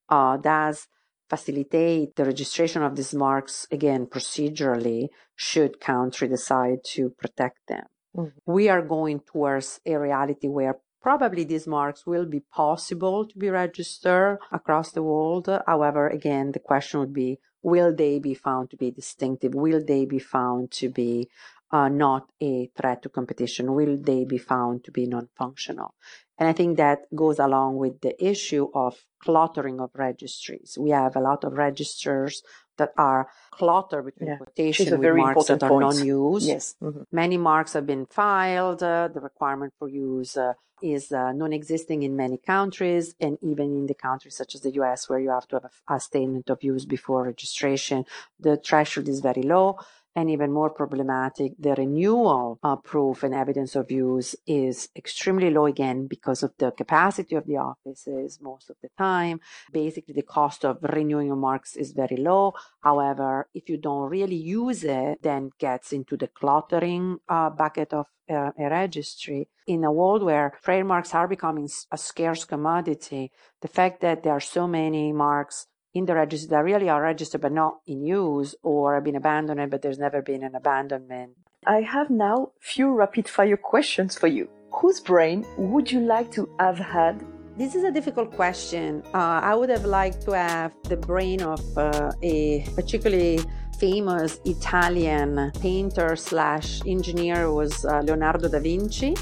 uh, 0.09 0.37
does 0.37 0.87
facilitate 1.29 2.15
the 2.15 2.25
registration 2.25 2.81
of 2.81 2.95
these 2.95 3.13
marks 3.13 3.67
again 3.71 4.07
procedurally 4.07 5.09
should 5.35 5.79
country 5.79 6.27
decide 6.27 6.83
to 6.83 7.11
protect 7.11 7.59
them. 7.67 7.85
Mm-hmm. 8.17 8.51
We 8.51 8.67
are 8.69 8.81
going 8.81 9.19
towards 9.19 9.79
a 9.85 9.95
reality 9.95 10.47
where 10.47 10.79
Probably 11.01 11.45
these 11.45 11.65
marks 11.65 12.05
will 12.05 12.25
be 12.25 12.41
possible 12.41 13.25
to 13.25 13.37
be 13.37 13.49
registered 13.49 14.39
across 14.51 14.91
the 14.91 15.03
world. 15.03 15.47
However, 15.65 16.07
again, 16.07 16.51
the 16.51 16.59
question 16.59 16.99
would 16.99 17.13
be, 17.13 17.39
will 17.61 17.95
they 17.95 18.19
be 18.19 18.33
found 18.33 18.69
to 18.71 18.77
be 18.77 18.91
distinctive? 18.91 19.55
Will 19.55 19.83
they 19.83 20.05
be 20.05 20.19
found 20.19 20.71
to 20.71 20.89
be 20.89 21.29
uh, 21.71 21.87
not 21.87 22.29
a 22.41 22.69
threat 22.75 23.01
to 23.03 23.09
competition? 23.09 23.73
Will 23.73 23.97
they 23.97 24.25
be 24.25 24.37
found 24.37 24.83
to 24.83 24.91
be 24.91 25.05
non-functional? 25.05 25.93
And 26.37 26.49
I 26.49 26.53
think 26.53 26.77
that 26.77 27.13
goes 27.15 27.39
along 27.39 27.77
with 27.77 28.01
the 28.01 28.15
issue 28.23 28.67
of 28.73 29.05
cluttering 29.21 29.79
of 29.79 29.91
registries. 29.93 30.77
We 30.79 30.91
have 30.91 31.15
a 31.15 31.21
lot 31.21 31.43
of 31.43 31.53
registers 31.53 32.41
that 32.79 32.93
are 32.97 33.29
cluttered 33.51 34.05
between 34.05 34.29
yeah. 34.29 34.37
quotation 34.37 34.99
with 34.99 35.15
marks 35.15 35.45
that 35.47 35.63
are 35.63 35.79
non-use. 35.79 36.45
Yes. 36.45 36.75
Mm-hmm. 36.81 37.03
Many 37.11 37.37
marks 37.37 37.73
have 37.73 37.85
been 37.85 38.05
filed. 38.05 38.81
Uh, 38.81 39.07
the 39.13 39.21
requirement 39.21 39.73
for 39.77 39.87
use 39.87 40.35
uh, 40.35 40.53
is 40.81 41.11
uh, 41.11 41.31
non-existing 41.31 42.03
in 42.03 42.15
many 42.15 42.37
countries 42.37 43.15
and 43.19 43.37
even 43.41 43.75
in 43.77 43.85
the 43.85 43.93
countries 43.93 44.35
such 44.35 44.55
as 44.55 44.61
the 44.61 44.71
US 44.81 45.09
where 45.09 45.19
you 45.19 45.29
have 45.29 45.47
to 45.49 45.57
have 45.57 45.65
a, 45.65 45.95
a 45.95 45.99
statement 45.99 46.49
of 46.49 46.63
use 46.63 46.85
before 46.85 47.23
registration. 47.23 48.05
The 48.39 48.57
threshold 48.57 49.07
is 49.07 49.19
very 49.19 49.43
low 49.43 49.77
and 50.19 50.29
even 50.29 50.51
more 50.51 50.69
problematic, 50.69 51.53
the 51.57 51.73
renewal 51.75 52.59
uh, 52.61 52.75
proof 52.75 53.23
and 53.23 53.33
evidence 53.33 53.75
of 53.75 53.89
use 53.89 54.35
is 54.45 54.89
extremely 54.95 55.49
low 55.49 55.65
again 55.65 56.07
because 56.07 56.43
of 56.43 56.51
the 56.57 56.71
capacity 56.71 57.35
of 57.35 57.45
the 57.45 57.57
offices 57.57 58.39
most 58.41 58.69
of 58.69 58.75
the 58.81 58.89
time. 58.97 59.39
Basically, 59.71 60.13
the 60.13 60.21
cost 60.37 60.65
of 60.65 60.77
renewing 60.83 61.27
your 61.27 61.35
marks 61.35 61.75
is 61.75 61.93
very 61.93 62.17
low. 62.17 62.53
However, 62.81 63.47
if 63.53 63.69
you 63.69 63.77
don't 63.77 64.09
really 64.09 64.35
use 64.35 64.83
it, 64.83 65.23
then 65.23 65.51
gets 65.57 65.93
into 65.93 66.17
the 66.17 66.27
cluttering 66.27 67.19
uh, 67.29 67.49
bucket 67.49 67.93
of 67.93 68.07
uh, 68.29 68.51
a 68.57 68.69
registry. 68.69 69.47
In 69.67 69.83
a 69.83 69.91
world 69.91 70.23
where 70.23 70.53
trademarks 70.63 71.13
are 71.15 71.27
becoming 71.27 71.69
a 71.91 71.97
scarce 71.97 72.43
commodity, 72.45 73.31
the 73.61 73.67
fact 73.67 74.01
that 74.01 74.23
there 74.23 74.33
are 74.33 74.39
so 74.57 74.67
many 74.67 75.13
marks 75.13 75.67
in 75.93 76.05
the 76.05 76.15
register 76.15 76.47
that 76.49 76.63
really 76.63 76.89
are 76.89 77.01
registered 77.01 77.41
but 77.41 77.51
not 77.51 77.79
in 77.87 78.03
use 78.03 78.55
or 78.63 78.95
have 78.95 79.03
been 79.03 79.15
abandoned 79.15 79.71
but 79.71 79.81
there's 79.81 79.99
never 79.99 80.21
been 80.21 80.43
an 80.43 80.55
abandonment. 80.55 81.31
I 81.65 81.81
have 81.81 82.09
now 82.09 82.51
few 82.61 82.89
rapid 82.93 83.27
fire 83.27 83.57
questions 83.57 84.17
for 84.17 84.27
you. 84.27 84.47
whose 84.71 84.99
brain 85.01 85.45
would 85.57 85.91
you 85.91 85.99
like 85.99 86.31
to 86.31 86.47
have 86.59 86.77
had? 86.77 87.15
This 87.57 87.75
is 87.75 87.83
a 87.83 87.91
difficult 87.91 88.31
question. 88.31 89.03
Uh, 89.13 89.41
I 89.51 89.53
would 89.55 89.69
have 89.69 89.83
liked 89.83 90.21
to 90.27 90.31
have 90.31 90.71
the 90.83 90.95
brain 90.95 91.41
of 91.41 91.59
uh, 91.77 92.11
a 92.23 92.65
particularly 92.75 93.39
famous 93.79 94.39
Italian 94.45 95.51
painter 95.59 96.15
slash 96.15 96.81
engineer 96.85 97.51
was 97.51 97.83
uh, 97.85 97.99
Leonardo 98.05 98.47
da 98.47 98.59
Vinci. 98.59 99.15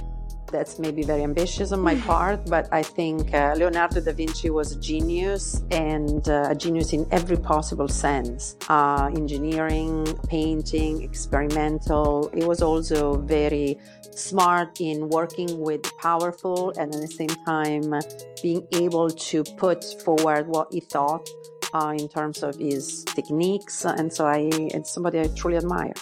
That's 0.52 0.80
maybe 0.80 1.04
very 1.04 1.24
ambitious 1.24 1.74
on 1.74 1.82
my 1.82 1.96
part, 1.96 2.46
but 2.50 2.70
I 2.72 2.82
think 2.82 3.34
uh, 3.34 3.54
Leonardo 3.58 4.00
da 4.00 4.14
Vinci 4.14 4.50
was 4.50 4.72
a 4.72 4.80
genius 4.80 5.64
and 5.72 6.28
uh, 6.30 6.48
a 6.50 6.56
genius 6.56 6.94
in 6.94 7.06
every 7.12 7.36
possible 7.36 7.90
sense 7.90 8.56
uh, 8.70 9.12
engineering, 9.14 10.06
painting, 10.30 11.04
experimental. 11.04 12.30
He 12.34 12.46
was 12.46 12.62
also 12.62 13.18
very 13.18 13.78
smart 14.12 14.80
in 14.80 15.10
working 15.10 15.60
with 15.60 15.82
powerful 15.98 16.72
and 16.78 16.96
at 16.96 17.02
the 17.02 17.08
same 17.08 17.36
time 17.46 17.94
being 18.42 18.66
able 18.72 19.10
to 19.10 19.44
put 19.58 19.84
forward 20.02 20.48
what 20.48 20.72
he 20.72 20.80
thought 20.80 21.28
uh, 21.74 21.94
in 21.98 22.08
terms 22.08 22.42
of 22.42 22.56
his 22.56 23.04
techniques. 23.04 23.84
And 23.84 24.12
so 24.12 24.26
I, 24.26 24.50
it's 24.54 24.94
somebody 24.94 25.20
I 25.20 25.28
truly 25.36 25.58
admire. 25.58 25.94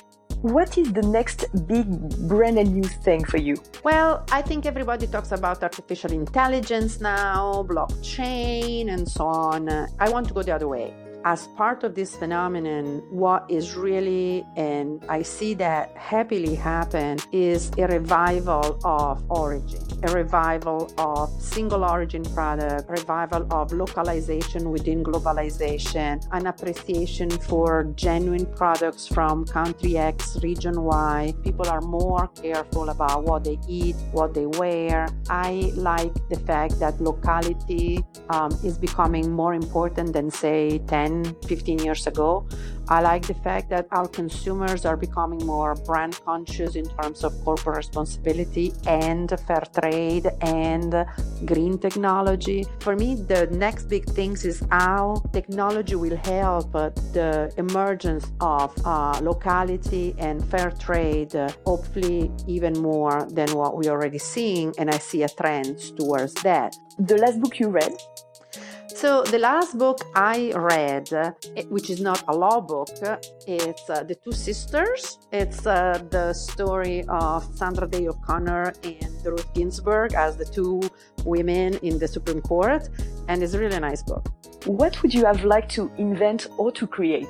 What 0.42 0.78
is 0.78 0.94
the 0.94 1.02
next 1.02 1.46
big 1.68 1.88
brand 2.28 2.74
new 2.74 2.84
thing 2.84 3.24
for 3.24 3.38
you? 3.38 3.56
Well, 3.84 4.26
I 4.32 4.42
think 4.42 4.66
everybody 4.66 5.08
talks 5.08 5.32
about 5.32 5.64
artificial 5.64 6.12
intelligence 6.12 7.02
now, 7.02 7.66
blockchain, 7.68 8.94
and 8.94 9.08
so 9.08 9.26
on. 9.26 9.70
I 10.00 10.10
want 10.10 10.28
to 10.28 10.34
go 10.34 10.44
the 10.44 10.54
other 10.54 10.68
way 10.68 10.94
as 11.26 11.48
part 11.58 11.84
of 11.84 11.96
this 11.96 12.16
phenomenon, 12.16 13.02
what 13.10 13.50
is 13.50 13.76
really, 13.76 14.46
and 14.56 15.04
I 15.10 15.24
see 15.24 15.56
that 15.56 15.90
happily 15.98 16.54
happen, 16.54 17.18
is 17.32 17.72
a 17.80 17.88
revival 17.88 18.80
of 18.86 19.24
origin, 19.28 19.82
a 20.04 20.14
revival 20.14 20.94
of 21.00 21.32
single 21.42 21.84
origin 21.84 22.24
product, 22.24 22.88
revival 22.92 23.52
of 23.52 23.74
localization 23.74 24.70
within 24.70 25.04
globalization, 25.04 26.24
an 26.32 26.46
appreciation 26.46 27.32
for 27.32 27.86
genuine 27.96 28.46
products 28.46 29.08
from 29.08 29.46
country 29.46 29.98
X, 29.98 30.38
region 30.44 30.84
Y. 30.84 31.34
People 31.44 31.68
are 31.68 31.82
more 31.82 32.28
careful 32.40 32.90
about 32.90 33.24
what 33.24 33.44
they 33.46 33.58
eat, 33.68 33.96
what 34.12 34.36
they 34.36 34.46
wear. 34.46 35.08
I 35.28 35.72
like 35.74 36.14
the 36.30 36.40
fact 36.42 36.80
that 36.82 37.02
locality 37.02 38.06
um, 38.30 38.52
is 38.64 38.78
becoming 38.78 39.32
more 39.32 39.56
important 39.56 40.14
than, 40.14 40.30
say, 40.30 40.78
10 40.88 41.15
15 41.24 41.80
years 41.80 42.08
ago. 42.08 42.46
I 42.88 43.02
like 43.02 43.26
the 43.26 43.34
fact 43.34 43.70
that 43.70 43.88
our 43.92 44.08
consumers 44.08 44.86
are 44.86 44.96
becoming 44.96 45.44
more 45.46 45.74
brand 45.74 46.20
conscious 46.24 46.76
in 46.76 46.86
terms 46.86 47.24
of 47.24 47.34
corporate 47.44 47.78
responsibility 47.78 48.74
and 48.86 49.28
fair 49.48 49.64
trade 49.80 50.28
and 50.42 51.06
green 51.46 51.80
technology. 51.80 52.66
For 52.80 52.96
me, 52.96 53.16
the 53.16 53.48
next 53.48 53.86
big 53.90 54.06
things 54.06 54.46
is 54.46 54.64
how 54.70 55.24
technology 55.34 55.96
will 55.96 56.18
help 56.18 56.72
the 56.74 57.52
emergence 57.58 58.32
of 58.40 58.72
uh, 58.86 59.20
locality 59.22 60.14
and 60.20 60.46
fair 60.46 60.70
trade, 60.70 61.36
uh, 61.36 61.50
hopefully 61.66 62.32
even 62.48 62.74
more 62.74 63.28
than 63.32 63.50
what 63.54 63.78
we're 63.78 63.92
already 63.92 64.20
seeing. 64.20 64.74
And 64.78 64.92
I 64.92 65.00
see 65.00 65.24
a 65.24 65.30
trend 65.30 65.80
towards 65.98 66.36
that. 66.44 66.76
The 67.00 67.18
last 67.18 67.42
book 67.42 67.60
you 67.60 67.70
read? 67.70 67.94
So, 68.96 69.24
the 69.24 69.40
last 69.40 69.78
book 69.78 70.00
I 70.16 70.54
read, 70.56 71.10
which 71.68 71.90
is 71.90 72.00
not 72.00 72.24
a 72.30 72.34
law 72.34 72.62
book, 72.62 72.88
it's 73.46 73.90
uh, 73.90 74.04
The 74.04 74.16
Two 74.16 74.32
Sisters. 74.32 75.20
It's 75.34 75.68
uh, 75.68 76.02
the 76.12 76.32
story 76.32 77.04
of 77.10 77.44
Sandra 77.58 77.90
Day 77.90 78.08
O'Connor 78.08 78.72
and 78.86 79.26
Ruth 79.26 79.54
Ginsburg 79.54 80.14
as 80.14 80.38
the 80.38 80.46
two 80.46 80.82
women 81.26 81.74
in 81.84 82.00
the 82.00 82.08
Supreme 82.08 82.42
Court. 82.42 82.88
And 83.28 83.44
it's 83.44 83.54
a 83.54 83.60
really 83.60 83.80
nice 83.80 84.02
book. 84.02 84.30
What 84.66 85.02
would 85.04 85.14
you 85.14 85.26
have 85.26 85.44
liked 85.44 85.72
to 85.72 85.92
invent 85.98 86.48
or 86.58 86.72
to 86.72 86.88
create? 86.88 87.28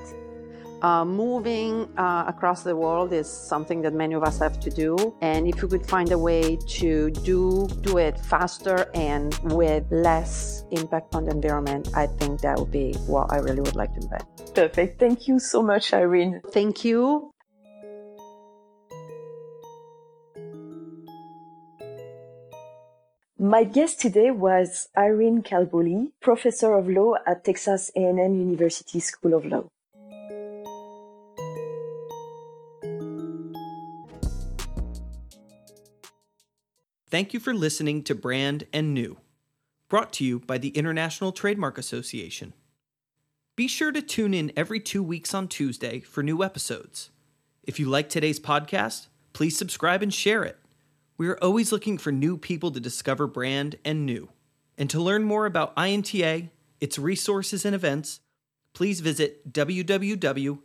Uh, 0.85 1.03
moving 1.03 1.89
uh, 1.97 2.25
across 2.27 2.61
the 2.61 2.75
world 2.75 3.11
is 3.11 3.27
something 3.27 3.81
that 3.81 3.91
many 3.91 4.13
of 4.13 4.21
us 4.21 4.37
have 4.37 4.59
to 4.59 4.69
do. 4.69 4.95
And 5.19 5.47
if 5.47 5.59
you 5.59 5.67
could 5.67 5.83
find 5.83 6.11
a 6.11 6.17
way 6.17 6.57
to 6.77 7.09
do 7.09 7.67
do 7.81 7.97
it 7.97 8.19
faster 8.19 8.91
and 8.93 9.33
with 9.45 9.83
less 9.89 10.63
impact 10.69 11.15
on 11.15 11.25
the 11.25 11.31
environment, 11.31 11.89
I 11.95 12.05
think 12.05 12.41
that 12.41 12.59
would 12.59 12.69
be 12.69 12.93
what 13.07 13.33
I 13.33 13.37
really 13.37 13.61
would 13.61 13.75
like 13.75 13.95
to 13.95 14.01
invent. 14.01 14.25
Perfect. 14.53 14.99
Thank 14.99 15.27
you 15.27 15.39
so 15.39 15.63
much, 15.63 15.91
Irene. 15.91 16.41
Thank 16.51 16.85
you. 16.85 17.31
My 23.39 23.63
guest 23.63 23.99
today 23.99 24.29
was 24.29 24.89
Irene 24.95 25.41
Calboli, 25.41 26.11
professor 26.21 26.75
of 26.75 26.87
law 26.87 27.15
at 27.25 27.43
Texas 27.43 27.89
A&M 27.95 28.35
University 28.35 28.99
School 28.99 29.33
of 29.33 29.45
Law. 29.45 29.65
Thank 37.15 37.33
you 37.33 37.39
for 37.39 37.53
listening 37.53 38.03
to 38.03 38.13
Brand 38.13 38.65
and 38.73 38.93
New, 38.93 39.15
brought 39.87 40.11
to 40.15 40.25
you 40.25 40.37
by 40.41 40.57
the 40.57 40.67
International 40.71 41.31
Trademark 41.31 41.77
Association. 41.77 42.51
Be 43.55 43.69
sure 43.69 43.93
to 43.93 44.01
tune 44.01 44.33
in 44.33 44.51
every 44.57 44.81
two 44.81 45.01
weeks 45.01 45.33
on 45.33 45.47
Tuesday 45.47 46.01
for 46.01 46.21
new 46.21 46.43
episodes. 46.43 47.11
If 47.63 47.79
you 47.79 47.87
like 47.87 48.09
today's 48.09 48.41
podcast, 48.41 49.07
please 49.31 49.57
subscribe 49.57 50.03
and 50.03 50.13
share 50.13 50.43
it. 50.43 50.59
We 51.17 51.29
are 51.29 51.41
always 51.41 51.71
looking 51.71 51.97
for 51.97 52.11
new 52.11 52.35
people 52.35 52.69
to 52.71 52.81
discover 52.81 53.27
brand 53.27 53.77
and 53.85 54.05
new. 54.05 54.27
And 54.77 54.89
to 54.89 55.01
learn 55.01 55.23
more 55.23 55.45
about 55.45 55.71
INTA, 55.77 56.49
its 56.81 56.99
resources 56.99 57.63
and 57.63 57.73
events, 57.73 58.19
please 58.73 58.99
visit 58.99 59.53
www.inta.org. 59.53 60.59